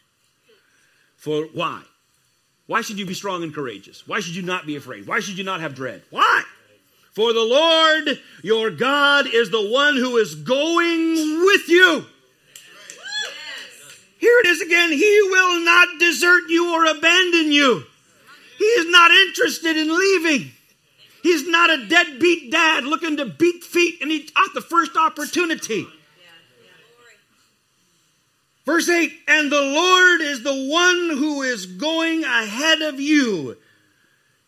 For 1.18 1.44
why? 1.54 1.84
Why 2.66 2.82
should 2.82 2.98
you 2.98 3.06
be 3.06 3.14
strong 3.14 3.44
and 3.44 3.54
courageous? 3.54 4.08
Why 4.08 4.22
should 4.22 4.36
you 4.36 4.42
not 4.42 4.66
be 4.66 4.76
afraid? 4.76 5.06
Why 5.06 5.20
should 5.20 5.38
you 5.38 5.44
not 5.44 5.62
have 5.62 5.76
dread? 5.76 6.02
Why? 6.10 6.46
For 7.12 7.34
the 7.34 7.43
Lord 7.43 8.19
your 8.43 8.72
God 8.72 9.28
is 9.28 9.50
the 9.50 9.69
one 9.69 9.95
who 9.95 10.17
is 10.17 10.36
going 10.36 11.45
with 11.45 11.67
you. 11.67 12.06
Here 14.19 14.39
it 14.43 14.48
is 14.48 14.62
again. 14.62 14.91
He 14.91 15.22
will 15.32 15.62
not 15.62 16.00
desert 16.00 16.43
you 16.50 16.74
or 16.74 16.86
abandon 16.86 17.52
you. 17.52 17.84
He 18.58 18.65
is 18.65 18.91
not 18.91 19.12
interested 19.12 19.78
in 19.78 19.88
leaving. 19.88 20.52
He's 21.24 21.48
not 21.48 21.69
a 21.69 21.88
deadbeat 21.88 22.52
dad 22.52 22.84
looking 22.84 23.17
to 23.17 23.26
beat 23.26 23.63
feet 23.63 24.02
and 24.02 24.12
he 24.12 24.30
at 24.36 24.54
the 24.54 24.62
first 24.62 24.95
opportunity. 24.98 25.88
Verse 28.65 28.88
8 28.88 29.12
And 29.28 29.52
the 29.52 29.62
Lord 29.62 30.22
is 30.22 30.43
the 30.43 30.67
one 30.69 31.17
who 31.17 31.41
is 31.41 31.65
going 31.65 32.24
ahead 32.24 32.82
of 32.82 33.00
you, 33.00 33.58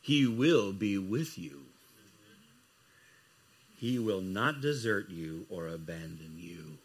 He 0.02 0.28
will 0.28 0.74
be 0.74 0.98
with 0.98 1.40
you. 1.40 1.61
He 3.82 3.98
will 3.98 4.22
not 4.22 4.62
desert 4.62 5.10
you 5.10 5.48
or 5.50 5.68
abandon 5.68 6.36
you. 6.38 6.78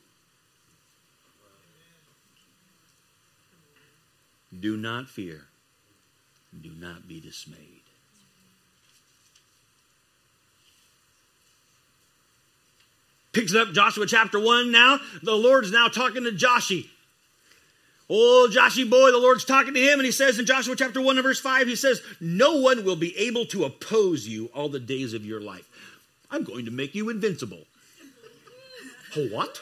Do 4.59 4.79
not 4.79 5.07
fear. 5.07 5.43
Do 6.59 6.71
not 6.81 7.07
be 7.07 7.21
dismayed. 7.21 7.83
Picks 13.35 13.55
up 13.55 13.73
Joshua 13.73 14.07
chapter 14.07 14.41
1 14.41 14.73
now. 14.73 14.99
The 15.23 15.35
Lord's 15.35 15.71
now 15.71 15.89
talking 15.89 16.25
to 16.25 16.31
Joshi. 16.31 16.89
Oh, 18.09 18.49
Joshi 18.51 18.89
boy, 18.89 19.11
the 19.11 19.19
Lord's 19.19 19.45
talking 19.45 19.75
to 19.75 19.81
him, 19.81 19.99
and 19.99 20.07
he 20.07 20.13
says 20.13 20.39
in 20.39 20.47
Joshua 20.47 20.75
chapter 20.75 21.03
1 21.03 21.19
and 21.19 21.23
verse 21.25 21.41
5, 21.41 21.67
he 21.67 21.77
says, 21.77 22.01
No 22.21 22.57
one 22.57 22.87
will 22.87 22.97
be 22.97 23.15
able 23.19 23.45
to 23.47 23.65
oppose 23.65 24.27
you 24.27 24.47
all 24.55 24.71
the 24.71 24.81
days 24.81 25.13
of 25.13 25.27
your 25.27 25.43
life. 25.43 25.69
I'm 26.31 26.45
going 26.45 26.65
to 26.65 26.71
make 26.71 26.95
you 26.95 27.09
invincible. 27.09 27.65
what? 29.31 29.61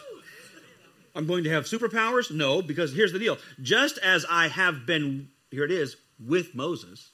I'm 1.15 1.27
going 1.27 1.45
to 1.45 1.51
have 1.51 1.65
superpowers? 1.65 2.31
No, 2.31 2.61
because 2.61 2.93
here's 2.93 3.13
the 3.13 3.19
deal. 3.19 3.39
Just 3.63 3.99
as 3.99 4.27
I 4.29 4.49
have 4.49 4.87
been, 4.87 5.29
here 5.51 5.65
it 5.65 5.71
is, 5.71 5.97
with 6.25 6.55
Moses, 6.55 7.11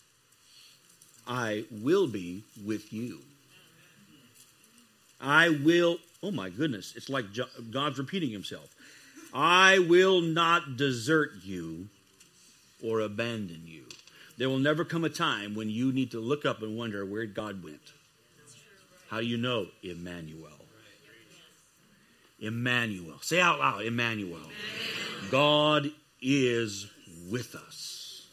I 1.27 1.65
will 1.71 2.07
be 2.07 2.45
with 2.65 2.93
you. 2.93 3.21
I 5.21 5.51
will, 5.51 5.99
oh 6.23 6.31
my 6.31 6.49
goodness, 6.49 6.95
it's 6.97 7.11
like 7.11 7.27
God's 7.71 7.99
repeating 7.99 8.31
himself. 8.31 8.75
I 9.35 9.79
will 9.79 10.23
not 10.23 10.77
desert 10.77 11.33
you 11.43 11.89
or 12.83 13.01
abandon 13.01 13.63
you. 13.67 13.85
There 14.39 14.49
will 14.49 14.59
never 14.59 14.85
come 14.85 15.05
a 15.05 15.11
time 15.11 15.55
when 15.55 15.69
you 15.69 15.93
need 15.93 16.13
to 16.13 16.21
look 16.21 16.47
up 16.47 16.63
and 16.63 16.77
wonder 16.77 17.05
where 17.05 17.27
God 17.27 17.63
went. 17.63 17.93
How 19.11 19.21
do 19.21 19.27
you 19.27 19.37
know? 19.37 19.67
Emmanuel. 19.83 20.49
Emmanuel. 22.39 23.19
Say 23.21 23.41
out 23.41 23.59
loud, 23.59 23.83
Emmanuel. 23.83 24.39
God 25.31 25.91
is 26.23 26.87
with 27.29 27.55
us. 27.57 28.27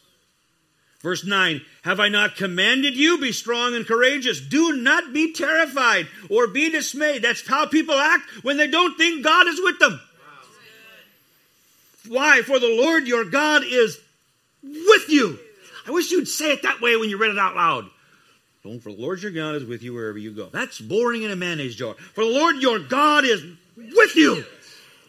Verse 1.00 1.24
9 1.24 1.60
Have 1.82 1.98
I 1.98 2.08
not 2.08 2.36
commanded 2.36 2.96
you? 2.96 3.18
Be 3.18 3.32
strong 3.32 3.74
and 3.74 3.86
courageous. 3.86 4.40
Do 4.40 4.76
not 4.76 5.12
be 5.12 5.32
terrified 5.32 6.06
or 6.30 6.46
be 6.46 6.70
dismayed. 6.70 7.22
That's 7.22 7.46
how 7.46 7.66
people 7.66 7.94
act 7.94 8.44
when 8.44 8.56
they 8.56 8.68
don't 8.68 8.96
think 8.96 9.24
God 9.24 9.48
is 9.48 9.60
with 9.60 9.78
them. 9.80 10.00
Why? 12.06 12.42
For 12.42 12.58
the 12.58 12.74
Lord 12.80 13.06
your 13.06 13.24
God 13.24 13.62
is 13.64 13.98
with 14.62 15.08
you. 15.08 15.38
I 15.86 15.90
wish 15.90 16.10
you'd 16.10 16.28
say 16.28 16.52
it 16.52 16.62
that 16.62 16.80
way 16.80 16.96
when 16.96 17.10
you 17.10 17.18
read 17.18 17.30
it 17.30 17.38
out 17.38 17.56
loud. 17.56 17.90
Don't 18.64 18.80
for 18.80 18.92
the 18.92 19.00
Lord 19.00 19.22
your 19.22 19.30
God 19.30 19.54
is 19.54 19.64
with 19.64 19.82
you 19.82 19.94
wherever 19.94 20.18
you 20.18 20.32
go. 20.32 20.48
That's 20.52 20.80
boring 20.80 21.22
in 21.22 21.30
a 21.30 21.36
mayonnaise 21.36 21.76
jar. 21.76 21.94
For 21.94 22.24
the 22.24 22.30
Lord 22.30 22.56
your 22.56 22.78
God 22.78 23.24
is 23.24 23.42
with 23.76 24.16
you. 24.16 24.44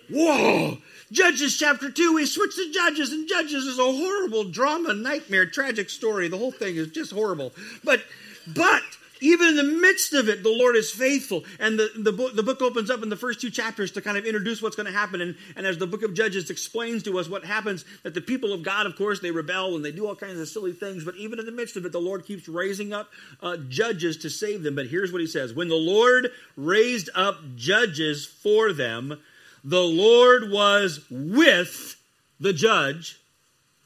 Whoa. 0.10 0.78
Judges 1.12 1.58
chapter 1.58 1.90
2, 1.90 2.14
we 2.14 2.28
switch 2.28 2.56
to 2.56 2.72
Judges, 2.72 3.12
and 3.12 3.28
Judges 3.28 3.66
is 3.66 3.80
a 3.80 3.84
horrible 3.84 4.44
drama, 4.44 4.94
nightmare, 4.94 5.48
tragic 5.48 5.90
story. 5.90 6.28
The 6.28 6.38
whole 6.38 6.52
thing 6.52 6.76
is 6.76 6.90
just 6.90 7.12
horrible. 7.12 7.52
But, 7.84 8.04
but, 8.46 8.84
even 9.22 9.50
in 9.50 9.56
the 9.56 9.64
midst 9.64 10.14
of 10.14 10.30
it, 10.30 10.44
the 10.44 10.50
Lord 10.50 10.76
is 10.76 10.92
faithful. 10.92 11.44
And 11.60 11.78
the, 11.78 11.92
the, 11.96 12.12
book, 12.12 12.36
the 12.36 12.44
book 12.44 12.62
opens 12.62 12.90
up 12.90 13.04
in 13.04 13.10
the 13.10 13.16
first 13.16 13.42
two 13.42 13.50
chapters 13.50 13.92
to 13.92 14.02
kind 14.02 14.18
of 14.18 14.26
introduce 14.26 14.62
what's 14.62 14.76
going 14.76 14.86
to 14.86 14.98
happen. 14.98 15.22
And, 15.22 15.36
and 15.56 15.68
as 15.68 15.78
the 15.78 15.88
book 15.88 16.04
of 16.04 16.14
Judges 16.14 16.50
explains 16.50 17.04
to 17.04 17.20
us 17.20 17.30
what 17.30 17.46
happens, 17.46 17.86
that 18.04 18.14
the 18.14 18.22
people 18.22 18.54
of 18.54 18.64
God, 18.64 18.86
of 18.86 18.96
course, 18.96 19.20
they 19.20 19.32
rebel 19.32 19.76
and 19.76 19.84
they 19.84 19.92
do 19.92 20.08
all 20.08 20.16
kinds 20.16 20.40
of 20.40 20.48
silly 20.48 20.74
things. 20.74 21.04
But 21.04 21.16
even 21.16 21.40
in 21.40 21.46
the 21.46 21.52
midst 21.52 21.76
of 21.76 21.86
it, 21.86 21.92
the 21.92 22.02
Lord 22.02 22.26
keeps 22.26 22.48
raising 22.48 22.94
up 22.94 23.10
uh, 23.42 23.58
judges 23.68 24.18
to 24.18 24.30
save 24.30 24.64
them. 24.64 24.76
But 24.76 24.88
here's 24.88 25.12
what 25.12 25.22
he 25.22 25.28
says 25.28 25.54
When 25.54 25.70
the 25.70 25.76
Lord 25.76 26.32
raised 26.56 27.10
up 27.14 27.38
judges 27.56 28.26
for 28.26 28.74
them, 28.74 29.20
the 29.64 29.84
Lord 29.84 30.50
was 30.50 31.06
with 31.12 31.96
the 32.40 32.54
judge 32.54 33.20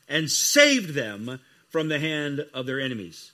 and 0.07 0.29
saved 0.29 0.93
them 0.93 1.39
from 1.69 1.89
the 1.89 1.99
hand 1.99 2.45
of 2.53 2.67
their 2.67 2.79
enemies 2.79 3.32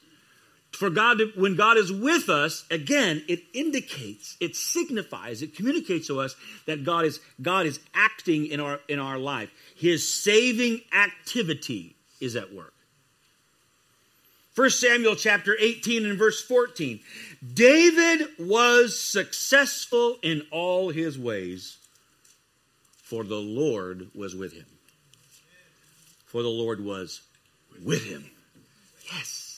for 0.71 0.89
God, 0.89 1.17
to, 1.17 1.31
when 1.35 1.55
God 1.55 1.77
is 1.77 1.91
with 1.91 2.29
us, 2.29 2.65
again, 2.69 3.23
it 3.27 3.41
indicates, 3.53 4.37
it 4.39 4.55
signifies, 4.55 5.41
it 5.41 5.55
communicates 5.55 6.07
to 6.07 6.21
us 6.21 6.35
that 6.67 6.83
God 6.83 7.05
is, 7.05 7.19
God 7.41 7.65
is 7.65 7.79
acting 7.93 8.47
in 8.47 8.59
our, 8.59 8.79
in 8.87 8.99
our 8.99 9.17
life. 9.17 9.49
His 9.75 10.07
saving 10.07 10.81
activity 10.93 11.95
is 12.21 12.35
at 12.35 12.53
work. 12.53 12.73
1 14.55 14.69
Samuel 14.71 15.15
chapter 15.15 15.55
18 15.59 16.05
and 16.05 16.19
verse 16.19 16.41
14. 16.41 16.99
David 17.53 18.27
was 18.37 18.99
successful 18.99 20.17
in 20.21 20.43
all 20.51 20.89
his 20.89 21.17
ways, 21.17 21.77
for 23.03 23.23
the 23.23 23.35
Lord 23.35 24.09
was 24.13 24.35
with 24.35 24.53
him. 24.53 24.65
For 26.25 26.43
the 26.43 26.49
Lord 26.49 26.83
was 26.83 27.21
with 27.83 28.03
him. 28.03 28.29
Yes. 29.11 29.48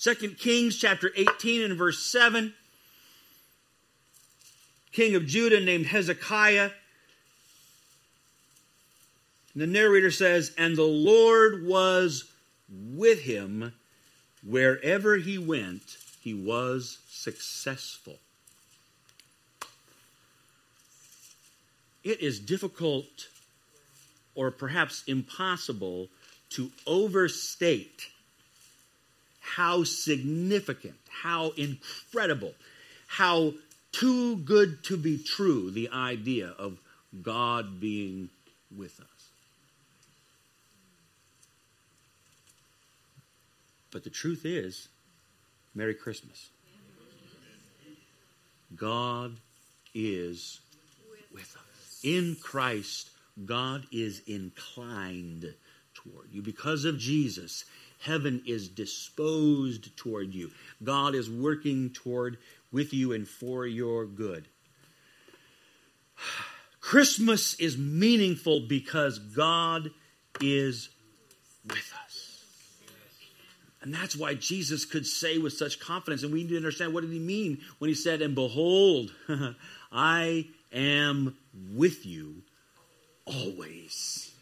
Second 0.00 0.38
Kings 0.38 0.78
chapter 0.78 1.12
18 1.14 1.60
and 1.60 1.76
verse 1.76 2.02
7. 2.02 2.54
King 4.92 5.14
of 5.14 5.26
Judah 5.26 5.60
named 5.60 5.84
Hezekiah. 5.84 6.70
And 9.52 9.62
the 9.62 9.66
narrator 9.66 10.10
says, 10.10 10.52
And 10.56 10.74
the 10.74 10.84
Lord 10.84 11.66
was 11.66 12.32
with 12.70 13.24
him 13.24 13.74
wherever 14.42 15.16
he 15.16 15.36
went, 15.36 15.98
he 16.22 16.32
was 16.32 17.00
successful. 17.10 18.16
It 22.02 22.22
is 22.22 22.40
difficult 22.40 23.28
or 24.34 24.50
perhaps 24.50 25.04
impossible 25.06 26.08
to 26.52 26.70
overstate 26.86 28.06
how 29.56 29.84
significant, 29.84 30.94
how 31.22 31.50
incredible, 31.50 32.52
how 33.08 33.52
too 33.92 34.36
good 34.36 34.84
to 34.84 34.96
be 34.96 35.18
true 35.18 35.70
the 35.70 35.88
idea 35.90 36.54
of 36.58 36.78
God 37.22 37.80
being 37.80 38.28
with 38.76 39.00
us. 39.00 39.06
But 43.90 44.04
the 44.04 44.10
truth 44.10 44.42
is, 44.44 44.88
Merry 45.74 45.94
Christmas. 45.94 46.50
God 48.76 49.36
is 49.94 50.60
with 51.32 51.56
us. 51.56 52.00
In 52.04 52.36
Christ, 52.40 53.10
God 53.44 53.84
is 53.90 54.22
inclined 54.28 55.52
toward 55.94 56.28
you. 56.32 56.40
Because 56.42 56.84
of 56.84 56.98
Jesus, 56.98 57.64
heaven 58.00 58.42
is 58.46 58.68
disposed 58.68 59.96
toward 59.96 60.34
you. 60.34 60.50
God 60.82 61.14
is 61.14 61.30
working 61.30 61.90
toward 61.90 62.38
with 62.72 62.92
you 62.92 63.12
and 63.12 63.26
for 63.28 63.66
your 63.66 64.06
good. 64.06 64.48
Christmas 66.80 67.54
is 67.54 67.76
meaningful 67.76 68.60
because 68.68 69.18
God 69.18 69.90
is 70.40 70.88
with 71.66 71.92
us. 72.04 72.42
And 73.82 73.94
that's 73.94 74.16
why 74.16 74.34
Jesus 74.34 74.84
could 74.84 75.06
say 75.06 75.38
with 75.38 75.54
such 75.54 75.80
confidence, 75.80 76.22
and 76.22 76.32
we 76.32 76.42
need 76.42 76.50
to 76.50 76.56
understand 76.56 76.92
what 76.92 77.02
did 77.02 77.12
he 77.12 77.18
mean 77.18 77.60
when 77.78 77.88
he 77.88 77.94
said, 77.94 78.20
And 78.20 78.34
behold, 78.34 79.12
I 79.92 80.46
am 80.72 81.36
with 81.74 82.04
you 82.04 82.42
always, 83.24 84.32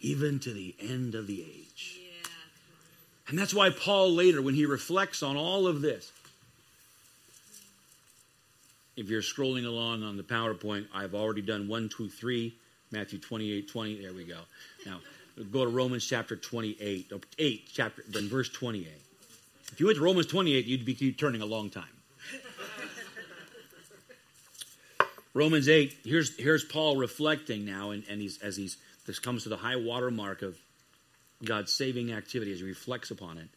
even 0.00 0.38
to 0.40 0.52
the 0.52 0.74
end 0.80 1.14
of 1.14 1.26
the 1.26 1.42
age. 1.42 2.01
And 3.28 3.38
that's 3.38 3.54
why 3.54 3.70
Paul 3.70 4.12
later, 4.12 4.42
when 4.42 4.54
he 4.54 4.66
reflects 4.66 5.22
on 5.22 5.36
all 5.36 5.66
of 5.66 5.80
this, 5.80 6.10
if 8.96 9.08
you're 9.08 9.22
scrolling 9.22 9.64
along 9.64 10.02
on 10.02 10.16
the 10.16 10.22
PowerPoint, 10.22 10.86
I've 10.94 11.14
already 11.14 11.40
done 11.40 11.66
1, 11.66 11.88
2, 11.88 12.08
3, 12.08 12.54
Matthew 12.90 13.18
28, 13.18 13.68
20. 13.68 14.02
There 14.02 14.12
we 14.12 14.24
go. 14.24 14.38
Now, 14.84 15.00
go 15.50 15.64
to 15.64 15.70
Romans 15.70 16.04
chapter 16.04 16.36
28, 16.36 17.12
8, 17.38 17.68
chapter, 17.72 18.04
then 18.08 18.28
verse 18.28 18.50
28. 18.50 18.86
If 19.72 19.80
you 19.80 19.86
went 19.86 19.96
to 19.96 20.04
Romans 20.04 20.26
28, 20.26 20.66
you'd 20.66 20.84
be 20.84 21.12
turning 21.12 21.40
a 21.40 21.46
long 21.46 21.70
time. 21.70 21.84
Romans 25.34 25.66
8, 25.66 25.96
here's, 26.04 26.36
here's 26.36 26.62
Paul 26.62 26.96
reflecting 26.96 27.64
now, 27.64 27.92
and, 27.92 28.04
and 28.10 28.20
he's, 28.20 28.38
as 28.42 28.54
he's, 28.56 28.76
this 29.06 29.18
comes 29.18 29.44
to 29.44 29.48
the 29.48 29.56
high 29.56 29.76
water 29.76 30.10
mark 30.10 30.42
of 30.42 30.58
God's 31.44 31.72
saving 31.72 32.12
activity 32.12 32.52
as 32.52 32.60
he 32.60 32.64
reflects 32.64 33.10
upon 33.10 33.38
it. 33.38 33.48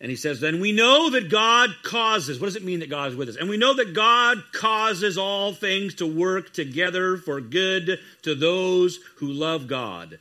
And 0.00 0.10
he 0.10 0.16
says, 0.16 0.40
Then 0.40 0.60
we 0.60 0.72
know 0.72 1.10
that 1.10 1.28
God 1.28 1.70
causes, 1.82 2.38
what 2.38 2.46
does 2.46 2.56
it 2.56 2.64
mean 2.64 2.80
that 2.80 2.90
God 2.90 3.10
is 3.10 3.16
with 3.16 3.28
us? 3.28 3.36
And 3.36 3.48
we 3.48 3.56
know 3.56 3.74
that 3.74 3.94
God 3.94 4.42
causes 4.52 5.18
all 5.18 5.52
things 5.52 5.96
to 5.96 6.06
work 6.06 6.52
together 6.52 7.16
for 7.16 7.40
good 7.40 7.98
to 8.22 8.34
those 8.34 9.00
who 9.16 9.32
love 9.32 9.66
God, 9.66 10.18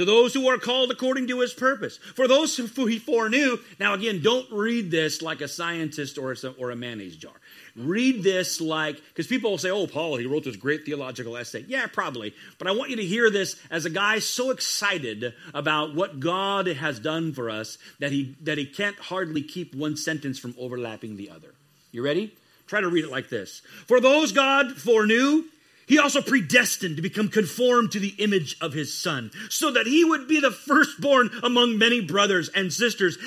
to 0.00 0.06
those 0.06 0.32
who 0.32 0.48
are 0.48 0.56
called 0.56 0.90
according 0.90 1.26
to 1.28 1.40
his 1.40 1.52
purpose. 1.52 1.98
For 1.98 2.26
those 2.26 2.56
who 2.56 2.86
he 2.86 2.98
foreknew, 2.98 3.58
now 3.78 3.92
again, 3.92 4.22
don't 4.22 4.50
read 4.50 4.90
this 4.90 5.20
like 5.20 5.42
a 5.42 5.48
scientist 5.48 6.16
or 6.16 6.32
a, 6.32 6.48
or 6.58 6.70
a 6.70 6.76
mayonnaise 6.76 7.16
jar. 7.16 7.34
Read 7.76 8.22
this 8.22 8.62
like, 8.62 8.96
because 9.08 9.26
people 9.26 9.50
will 9.50 9.58
say, 9.58 9.68
oh, 9.68 9.86
Paul, 9.86 10.16
he 10.16 10.24
wrote 10.24 10.44
this 10.44 10.56
great 10.56 10.86
theological 10.86 11.36
essay. 11.36 11.66
Yeah, 11.68 11.86
probably. 11.86 12.34
But 12.56 12.66
I 12.66 12.70
want 12.70 12.88
you 12.88 12.96
to 12.96 13.04
hear 13.04 13.28
this 13.28 13.60
as 13.70 13.84
a 13.84 13.90
guy 13.90 14.20
so 14.20 14.50
excited 14.50 15.34
about 15.52 15.94
what 15.94 16.18
God 16.18 16.66
has 16.66 16.98
done 16.98 17.34
for 17.34 17.50
us 17.50 17.76
that 17.98 18.10
he, 18.10 18.36
that 18.40 18.56
he 18.56 18.64
can't 18.64 18.98
hardly 18.98 19.42
keep 19.42 19.74
one 19.74 19.98
sentence 19.98 20.38
from 20.38 20.54
overlapping 20.58 21.18
the 21.18 21.28
other. 21.28 21.52
You 21.92 22.02
ready? 22.02 22.34
Try 22.66 22.80
to 22.80 22.88
read 22.88 23.04
it 23.04 23.10
like 23.10 23.28
this 23.28 23.60
For 23.86 24.00
those 24.00 24.32
God 24.32 24.78
foreknew, 24.78 25.44
he 25.90 25.98
also 25.98 26.22
predestined 26.22 26.94
to 26.94 27.02
become 27.02 27.28
conformed 27.28 27.90
to 27.90 27.98
the 27.98 28.14
image 28.18 28.56
of 28.60 28.72
his 28.72 28.94
son, 28.94 29.32
so 29.48 29.72
that 29.72 29.88
he 29.88 30.04
would 30.04 30.28
be 30.28 30.38
the 30.38 30.52
firstborn 30.52 31.30
among 31.42 31.78
many 31.78 32.00
brothers 32.00 32.48
and 32.48 32.72
sisters. 32.72 33.18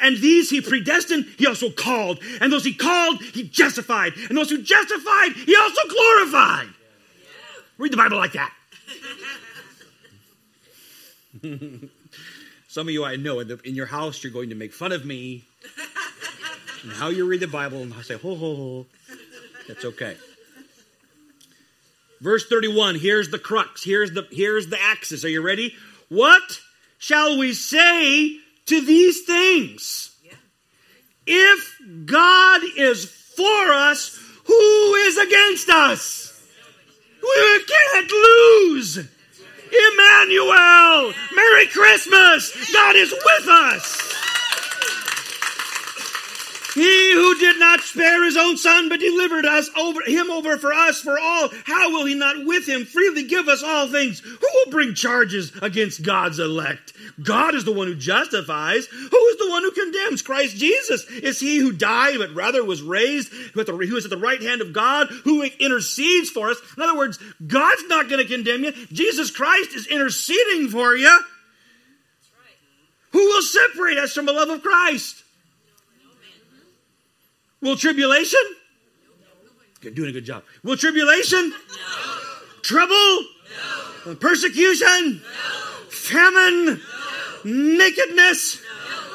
And 0.00 0.16
these 0.18 0.48
he 0.48 0.60
predestined, 0.60 1.24
he 1.36 1.48
also 1.48 1.68
called. 1.68 2.20
And 2.40 2.52
those 2.52 2.64
he 2.64 2.74
called, 2.74 3.20
he 3.20 3.42
justified. 3.42 4.12
And 4.28 4.38
those 4.38 4.50
who 4.50 4.62
justified, 4.62 5.32
he 5.32 5.56
also 5.56 5.80
glorified. 5.88 6.68
Read 7.76 7.92
the 7.92 7.96
Bible 7.96 8.18
like 8.18 8.34
that. 8.34 8.52
Some 12.68 12.86
of 12.86 12.94
you 12.94 13.04
I 13.04 13.16
know 13.16 13.40
in, 13.40 13.58
your 13.74 13.86
house, 13.86 14.22
you're 14.22 14.32
going 14.32 14.50
to 14.50 14.54
make 14.54 14.72
fun 14.72 14.92
of 14.92 15.04
me 15.04 15.42
and 16.84 16.92
how 16.92 17.08
you 17.08 17.26
read 17.26 17.40
the 17.40 17.48
Bible, 17.48 17.82
and 17.82 17.92
I 17.92 18.02
say, 18.02 18.14
ho, 18.14 18.36
ho, 18.36 18.54
ho. 18.54 18.86
That's 19.66 19.84
okay. 19.84 20.16
Verse 22.22 22.46
31, 22.46 23.00
here's 23.00 23.30
the 23.30 23.38
crux. 23.38 23.82
Here's 23.82 24.12
the, 24.12 24.24
here's 24.30 24.68
the 24.68 24.80
axis. 24.80 25.24
Are 25.24 25.28
you 25.28 25.42
ready? 25.42 25.74
What 26.08 26.60
shall 26.98 27.36
we 27.36 27.52
say 27.52 28.38
to 28.66 28.80
these 28.80 29.22
things? 29.22 30.16
Yeah. 30.24 30.34
If 31.26 31.80
God 32.06 32.60
is 32.78 33.06
for 33.06 33.72
us, 33.72 34.16
who 34.44 34.94
is 34.94 35.18
against 35.18 35.68
us? 35.68 36.40
We 37.20 37.64
can't 37.64 38.12
lose. 38.12 38.98
Emmanuel, 38.98 41.12
Merry 41.34 41.66
Christmas. 41.66 42.72
God 42.72 42.94
is 42.94 43.10
with 43.10 43.48
us. 43.48 44.11
He 46.74 47.12
who 47.12 47.38
did 47.38 47.58
not 47.58 47.80
spare 47.80 48.24
his 48.24 48.36
own 48.36 48.56
son, 48.56 48.88
but 48.88 49.00
delivered 49.00 49.44
us 49.44 49.68
over 49.76 50.00
him 50.02 50.30
over 50.30 50.56
for 50.56 50.72
us 50.72 51.00
for 51.00 51.18
all, 51.18 51.50
how 51.64 51.90
will 51.90 52.06
he 52.06 52.14
not 52.14 52.46
with 52.46 52.66
him 52.66 52.84
freely 52.84 53.24
give 53.24 53.48
us 53.48 53.62
all 53.62 53.88
things? 53.88 54.20
Who 54.20 54.48
will 54.54 54.70
bring 54.70 54.94
charges 54.94 55.52
against 55.60 56.02
God's 56.02 56.38
elect? 56.38 56.92
God 57.22 57.54
is 57.54 57.64
the 57.64 57.72
one 57.72 57.88
who 57.88 57.94
justifies. 57.94 58.86
Who 58.86 59.26
is 59.26 59.36
the 59.38 59.50
one 59.50 59.62
who 59.62 59.70
condemns? 59.72 60.22
Christ 60.22 60.56
Jesus 60.56 61.04
is 61.10 61.40
he 61.40 61.58
who 61.58 61.72
died, 61.72 62.18
but 62.18 62.34
rather 62.34 62.64
was 62.64 62.80
raised, 62.80 63.32
who 63.54 63.60
is 63.60 64.04
at 64.04 64.10
the 64.10 64.16
right 64.16 64.40
hand 64.40 64.60
of 64.60 64.72
God, 64.72 65.08
who 65.24 65.42
intercedes 65.42 66.30
for 66.30 66.50
us. 66.50 66.58
In 66.76 66.82
other 66.82 66.96
words, 66.96 67.18
God's 67.46 67.84
not 67.88 68.08
going 68.08 68.22
to 68.22 68.32
condemn 68.32 68.64
you. 68.64 68.72
Jesus 68.86 69.30
Christ 69.30 69.74
is 69.74 69.86
interceding 69.86 70.68
for 70.68 70.96
you. 70.96 71.20
Who 73.10 73.18
will 73.18 73.42
separate 73.42 73.98
us 73.98 74.14
from 74.14 74.24
the 74.24 74.32
love 74.32 74.48
of 74.48 74.62
Christ? 74.62 75.21
Will 77.62 77.76
tribulation? 77.76 78.40
You're 79.80 79.92
doing 79.92 80.10
a 80.10 80.12
good 80.12 80.24
job. 80.24 80.42
Will 80.62 80.76
tribulation? 80.76 81.50
No. 81.50 81.56
Trouble? 82.62 83.24
No. 84.04 84.14
Persecution? 84.16 85.22
No. 85.22 85.86
Famine? 85.88 86.80
Nakedness? 87.44 88.60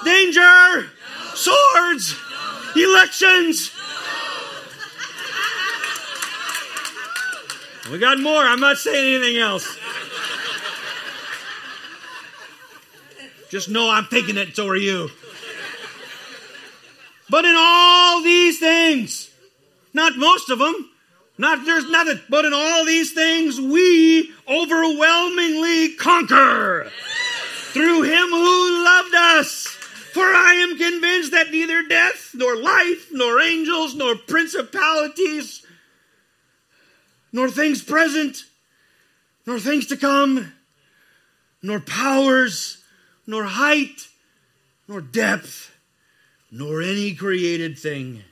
Danger? 0.03 0.89
Swords? 1.35 2.15
Elections? 2.75 3.71
We 7.91 7.99
got 7.99 8.19
more. 8.19 8.43
I'm 8.43 8.59
not 8.59 8.77
saying 8.77 9.15
anything 9.15 9.41
else. 9.41 9.77
Just 13.49 13.69
know 13.69 13.89
I'm 13.89 14.05
thinking 14.05 14.37
it, 14.37 14.55
so 14.55 14.67
are 14.67 14.75
you. 14.75 15.09
But 17.29 17.45
in 17.45 17.55
all 17.57 18.21
these 18.21 18.59
things, 18.59 19.29
not 19.93 20.17
most 20.17 20.49
of 20.49 20.59
them, 20.59 20.89
not 21.37 21.65
there's 21.65 21.89
nothing, 21.89 22.19
but 22.29 22.45
in 22.45 22.53
all 22.53 22.85
these 22.85 23.13
things 23.13 23.59
we 23.59 24.31
overwhelmingly 24.47 25.95
conquer 25.95 26.89
through 27.71 28.03
him 28.03 28.29
who 28.29 28.83
loved 28.83 29.13
us. 29.15 29.67
For 30.13 30.23
I 30.23 30.53
am 30.67 30.77
convinced 30.77 31.31
that 31.31 31.51
neither 31.51 31.83
death, 31.83 32.31
nor 32.33 32.55
life, 32.55 33.09
nor 33.11 33.39
angels, 33.39 33.93
nor 33.93 34.15
principalities, 34.15 35.63
nor 37.31 37.49
things 37.49 37.83
present, 37.83 38.43
nor 39.45 39.59
things 39.59 39.85
to 39.87 39.97
come, 39.97 40.53
nor 41.61 41.79
powers, 41.79 42.83
nor 43.27 43.43
height, 43.43 44.07
nor 44.87 45.01
depth 45.01 45.76
nor 46.51 46.81
any 46.81 47.13
created 47.13 47.77
thing 47.77 48.23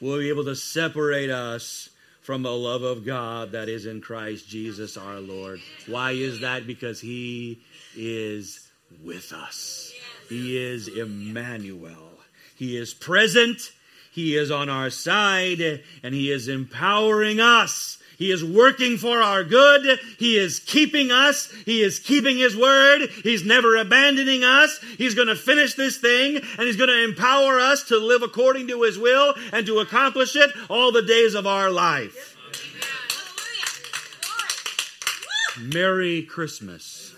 will 0.00 0.18
be 0.18 0.28
able 0.28 0.44
to 0.44 0.56
separate 0.56 1.30
us 1.30 1.90
from 2.20 2.42
the 2.42 2.54
love 2.54 2.82
of 2.82 3.06
God 3.06 3.52
that 3.52 3.68
is 3.68 3.86
in 3.86 4.00
Christ 4.00 4.48
Jesus 4.48 4.96
our 4.96 5.18
Lord. 5.18 5.60
Why 5.86 6.12
is 6.12 6.40
that? 6.40 6.66
Because 6.66 7.00
He 7.00 7.62
is 7.96 8.68
with 9.02 9.32
us. 9.32 9.92
He 10.28 10.58
is 10.58 10.88
Emmanuel. 10.88 12.10
He 12.54 12.76
is 12.76 12.92
present. 12.92 13.72
He 14.12 14.36
is 14.36 14.50
on 14.50 14.68
our 14.68 14.90
side 14.90 15.82
and 16.02 16.14
He 16.14 16.30
is 16.30 16.48
empowering 16.48 17.40
us 17.40 17.97
he 18.18 18.32
is 18.32 18.44
working 18.44 18.98
for 18.98 19.22
our 19.22 19.44
good. 19.44 20.00
He 20.18 20.36
is 20.36 20.58
keeping 20.58 21.12
us. 21.12 21.52
He 21.64 21.82
is 21.82 22.00
keeping 22.00 22.36
His 22.36 22.56
word. 22.56 23.08
He's 23.22 23.44
never 23.44 23.76
abandoning 23.76 24.42
us. 24.42 24.80
He's 24.98 25.14
going 25.14 25.28
to 25.28 25.36
finish 25.36 25.74
this 25.74 25.98
thing 25.98 26.36
and 26.36 26.66
He's 26.66 26.76
going 26.76 26.90
to 26.90 27.04
empower 27.04 27.60
us 27.60 27.84
to 27.84 27.96
live 27.96 28.22
according 28.22 28.66
to 28.68 28.82
His 28.82 28.98
will 28.98 29.34
and 29.52 29.64
to 29.66 29.78
accomplish 29.78 30.34
it 30.34 30.50
all 30.68 30.90
the 30.90 31.02
days 31.02 31.34
of 31.34 31.46
our 31.46 31.70
life. 31.70 32.36
Merry 35.56 36.22
Christmas. 36.22 37.14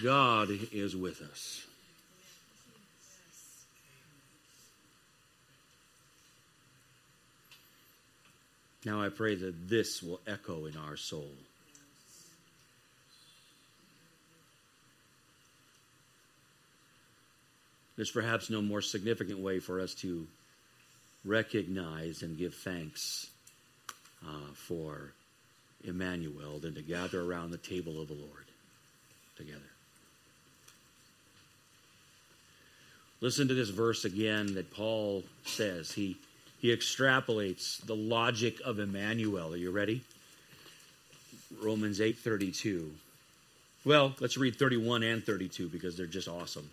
God 0.00 0.50
is 0.70 0.94
with 0.94 1.22
us. 1.22 1.57
Now 8.88 9.02
I 9.02 9.10
pray 9.10 9.34
that 9.34 9.68
this 9.68 10.02
will 10.02 10.18
echo 10.26 10.64
in 10.64 10.74
our 10.74 10.96
soul. 10.96 11.28
There's 17.96 18.10
perhaps 18.10 18.48
no 18.48 18.62
more 18.62 18.80
significant 18.80 19.40
way 19.40 19.58
for 19.58 19.78
us 19.78 19.92
to 19.96 20.26
recognize 21.22 22.22
and 22.22 22.38
give 22.38 22.54
thanks 22.54 23.28
uh, 24.26 24.52
for 24.54 25.12
Emmanuel 25.84 26.58
than 26.58 26.74
to 26.74 26.80
gather 26.80 27.20
around 27.20 27.50
the 27.50 27.58
table 27.58 28.00
of 28.00 28.08
the 28.08 28.14
Lord 28.14 28.46
together. 29.36 29.60
Listen 33.20 33.48
to 33.48 33.54
this 33.54 33.68
verse 33.68 34.06
again 34.06 34.54
that 34.54 34.72
Paul 34.72 35.24
says. 35.44 35.92
He 35.92 36.16
he 36.58 36.74
extrapolates 36.74 37.84
the 37.84 37.94
logic 37.94 38.60
of 38.64 38.78
Emmanuel. 38.78 39.52
Are 39.52 39.56
you 39.56 39.70
ready? 39.70 40.02
Romans 41.62 42.00
8:32. 42.00 42.90
Well, 43.84 44.14
let's 44.20 44.36
read 44.36 44.56
31 44.56 45.02
and 45.02 45.24
32 45.24 45.68
because 45.68 45.96
they're 45.96 46.06
just 46.06 46.28
awesome. 46.28 46.68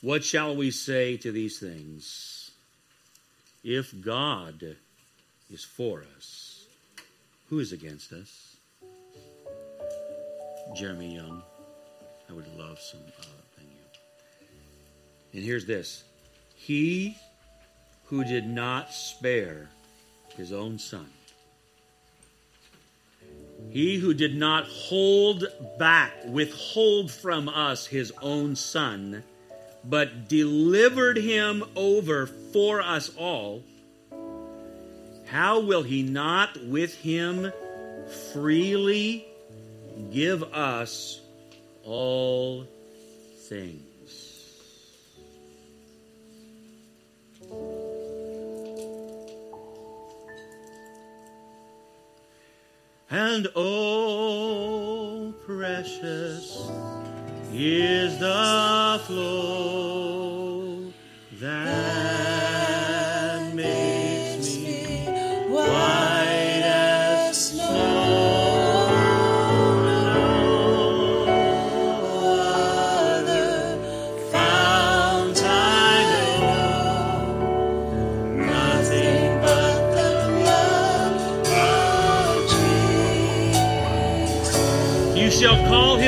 What 0.00 0.24
shall 0.24 0.54
we 0.54 0.70
say 0.70 1.16
to 1.18 1.32
these 1.32 1.58
things? 1.58 2.52
If 3.64 4.00
God 4.00 4.76
is 5.50 5.64
for 5.64 6.04
us, 6.16 6.64
who 7.50 7.58
is 7.58 7.72
against 7.72 8.12
us? 8.12 8.56
Jeremy 10.74 11.14
Young. 11.14 11.42
I 12.28 12.32
would 12.32 12.46
love 12.56 12.78
some. 12.78 13.00
Uh, 13.18 13.24
thank 13.56 13.68
you. 13.70 14.48
And 15.32 15.42
here's 15.42 15.66
this 15.66 16.04
He 16.54 17.16
who 18.08 18.24
did 18.24 18.46
not 18.46 18.92
spare 18.92 19.68
his 20.36 20.52
own 20.52 20.78
son. 20.78 21.06
He 23.70 23.98
who 23.98 24.14
did 24.14 24.34
not 24.34 24.66
hold 24.66 25.44
back, 25.78 26.12
withhold 26.26 27.10
from 27.10 27.48
us 27.48 27.86
his 27.86 28.12
own 28.22 28.56
son, 28.56 29.24
but 29.84 30.28
delivered 30.28 31.18
him 31.18 31.64
over 31.76 32.26
for 32.26 32.80
us 32.80 33.10
all, 33.16 33.62
how 35.26 35.60
will 35.60 35.82
he 35.82 36.02
not 36.02 36.56
with 36.64 36.94
him 36.94 37.52
freely 38.32 39.26
give 40.10 40.42
us 40.42 41.20
all 41.84 42.66
things? 43.48 43.87
And 53.10 53.48
oh, 53.56 55.32
precious 55.46 56.68
is 57.54 58.18
the 58.18 59.00
flow 59.06 60.92
that 61.40 62.07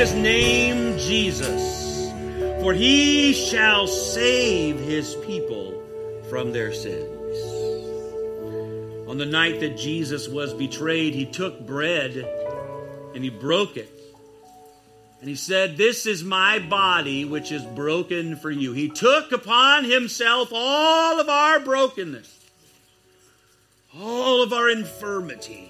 his 0.01 0.13
name 0.15 0.97
Jesus, 0.97 2.11
for 2.59 2.73
he 2.73 3.33
shall 3.33 3.85
save 3.85 4.79
his 4.79 5.13
people 5.27 5.79
from 6.27 6.51
their 6.51 6.73
sins. 6.73 7.37
On 9.07 9.19
the 9.19 9.27
night 9.27 9.59
that 9.59 9.77
Jesus 9.77 10.27
was 10.27 10.55
betrayed, 10.55 11.13
he 11.13 11.27
took 11.27 11.67
bread 11.67 12.15
and 13.13 13.23
he 13.23 13.29
broke 13.29 13.77
it. 13.77 13.91
And 15.19 15.29
he 15.29 15.35
said, 15.35 15.77
This 15.77 16.07
is 16.07 16.23
my 16.23 16.57
body, 16.57 17.23
which 17.23 17.51
is 17.51 17.63
broken 17.63 18.37
for 18.37 18.49
you. 18.49 18.73
He 18.73 18.89
took 18.89 19.31
upon 19.31 19.83
himself 19.83 20.49
all 20.51 21.19
of 21.19 21.29
our 21.29 21.59
brokenness, 21.59 22.39
all 23.95 24.41
of 24.41 24.51
our 24.51 24.67
infirmity. 24.67 25.69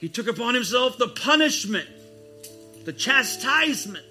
He 0.00 0.08
took 0.08 0.28
upon 0.28 0.54
himself 0.54 0.96
the 0.96 1.08
punishment, 1.08 1.88
the 2.86 2.92
chastisement. 2.92 4.06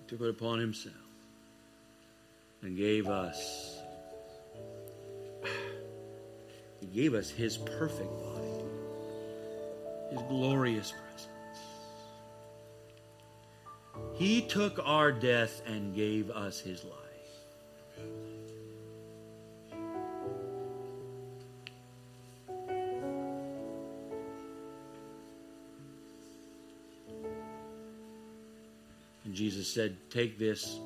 He 0.00 0.08
took 0.08 0.20
it 0.20 0.28
upon 0.28 0.58
himself 0.58 0.96
and 2.62 2.76
gave 2.76 3.06
us 3.08 3.78
he 6.80 6.86
gave 6.86 7.14
us 7.14 7.30
his 7.30 7.56
perfect 7.56 8.10
body, 8.10 8.64
his 10.10 10.20
glorious 10.28 10.92
presence. 10.92 11.28
He 14.14 14.42
took 14.42 14.80
our 14.84 15.12
death 15.12 15.62
and 15.66 15.94
gave 15.94 16.30
us 16.30 16.60
his 16.60 16.84
life. 16.84 17.03
Jesus 29.34 29.72
said, 29.72 29.96
Take 30.10 30.38
this, 30.38 30.78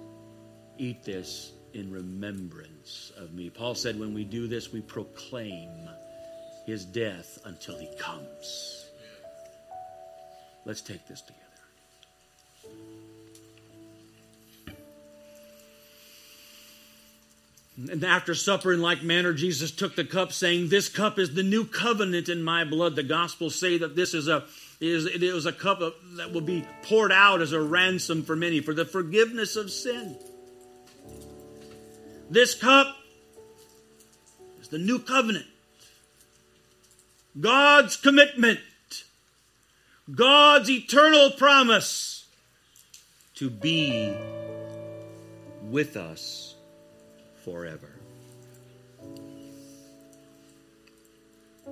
eat 0.79 1.05
this 1.05 1.53
in 1.75 1.93
remembrance 1.93 3.13
of 3.17 3.35
me. 3.35 3.51
Paul 3.51 3.75
said, 3.75 3.99
When 3.99 4.15
we 4.15 4.25
do 4.25 4.47
this, 4.47 4.73
we 4.73 4.81
proclaim 4.81 5.71
his 6.67 6.85
death 6.85 7.39
until 7.45 7.79
he 7.79 7.89
comes. 7.99 8.87
Let's 10.65 10.81
take 10.81 11.07
this 11.07 11.21
together. 11.23 11.49
And 17.91 18.03
after 18.03 18.35
supper, 18.35 18.73
in 18.73 18.83
like 18.83 19.05
manner, 19.05 19.33
Jesus 19.33 19.71
took 19.71 19.95
the 19.95 20.05
cup, 20.05 20.33
saying, 20.33 20.69
This 20.69 20.89
cup 20.89 21.19
is 21.19 21.35
the 21.35 21.45
new 21.45 21.65
covenant 21.65 22.29
in 22.29 22.43
my 22.43 22.65
blood. 22.65 22.97
The 22.97 23.05
Gospels 23.05 23.55
say 23.55 23.79
that 23.79 23.95
this 23.95 24.15
is 24.15 24.27
a 24.27 24.45
is 24.81 25.07
it 25.07 25.23
is 25.23 25.47
a 25.47 25.53
cup 25.53 25.81
of, 25.81 25.95
that 26.17 26.33
will 26.33 26.41
be 26.41 26.65
poured 26.83 27.11
out 27.13 27.41
as 27.43 27.53
a 27.53 27.61
ransom 27.61 28.23
for 28.23 28.37
many 28.37 28.61
for 28.61 28.75
the 28.75 28.85
forgiveness 28.85 29.57
of 29.57 29.71
sin. 29.71 30.17
This 32.31 32.55
cup 32.55 32.97
is 34.61 34.69
the 34.69 34.79
new 34.79 34.99
covenant. 34.99 35.47
God's 37.41 37.97
commitment, 37.97 38.61
God's 40.15 40.71
eternal 40.71 41.31
promise 41.31 42.27
to 43.37 43.49
be 43.49 44.13
with 45.63 45.97
us 45.97 46.55
forever. 47.45 47.98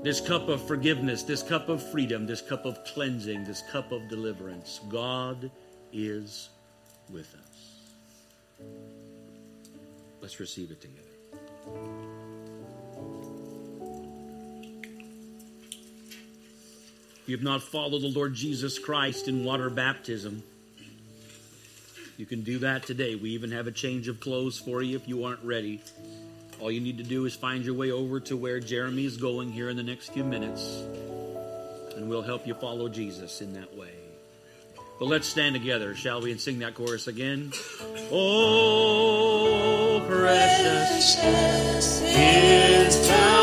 This 0.02 0.20
cup 0.20 0.48
of 0.48 0.64
forgiveness, 0.66 1.22
this 1.24 1.42
cup 1.42 1.68
of 1.68 1.82
freedom, 1.90 2.26
this 2.26 2.40
cup 2.40 2.64
of 2.64 2.84
cleansing, 2.84 3.44
this 3.44 3.62
cup 3.72 3.90
of 3.90 4.08
deliverance, 4.08 4.80
God 4.88 5.50
is 5.92 6.50
with 7.10 7.34
us. 7.34 7.80
Let's 10.20 10.38
receive 10.38 10.70
it 10.70 10.80
together. 10.80 11.02
If 17.22 17.30
you 17.30 17.36
have 17.36 17.44
not 17.44 17.62
followed 17.62 18.02
the 18.02 18.08
Lord 18.08 18.34
Jesus 18.34 18.78
Christ 18.78 19.26
in 19.26 19.44
water 19.44 19.68
baptism, 19.68 20.44
you 22.16 22.24
can 22.24 22.42
do 22.42 22.58
that 22.60 22.84
today. 22.84 23.16
We 23.16 23.30
even 23.30 23.50
have 23.50 23.66
a 23.66 23.72
change 23.72 24.06
of 24.06 24.20
clothes 24.20 24.58
for 24.58 24.80
you 24.80 24.96
if 24.96 25.08
you 25.08 25.24
aren't 25.24 25.42
ready. 25.42 25.82
All 26.60 26.70
you 26.70 26.80
need 26.80 26.98
to 26.98 27.04
do 27.04 27.26
is 27.26 27.34
find 27.34 27.64
your 27.64 27.74
way 27.74 27.90
over 27.90 28.20
to 28.20 28.36
where 28.36 28.60
Jeremy 28.60 29.04
is 29.04 29.16
going 29.18 29.52
here 29.52 29.68
in 29.68 29.76
the 29.76 29.82
next 29.82 30.12
few 30.12 30.24
minutes, 30.24 30.82
and 31.94 32.08
we'll 32.08 32.22
help 32.22 32.46
you 32.46 32.54
follow 32.54 32.88
Jesus 32.88 33.42
in 33.42 33.52
that 33.54 33.76
way. 33.76 33.92
But 34.98 35.08
let's 35.08 35.28
stand 35.28 35.54
together, 35.54 35.94
shall 35.94 36.22
we, 36.22 36.30
and 36.30 36.40
sing 36.40 36.60
that 36.60 36.74
chorus 36.74 37.06
again? 37.06 37.52
Oh, 38.10 40.02
precious 40.08 41.18
is 41.22 43.06
the 43.06 43.35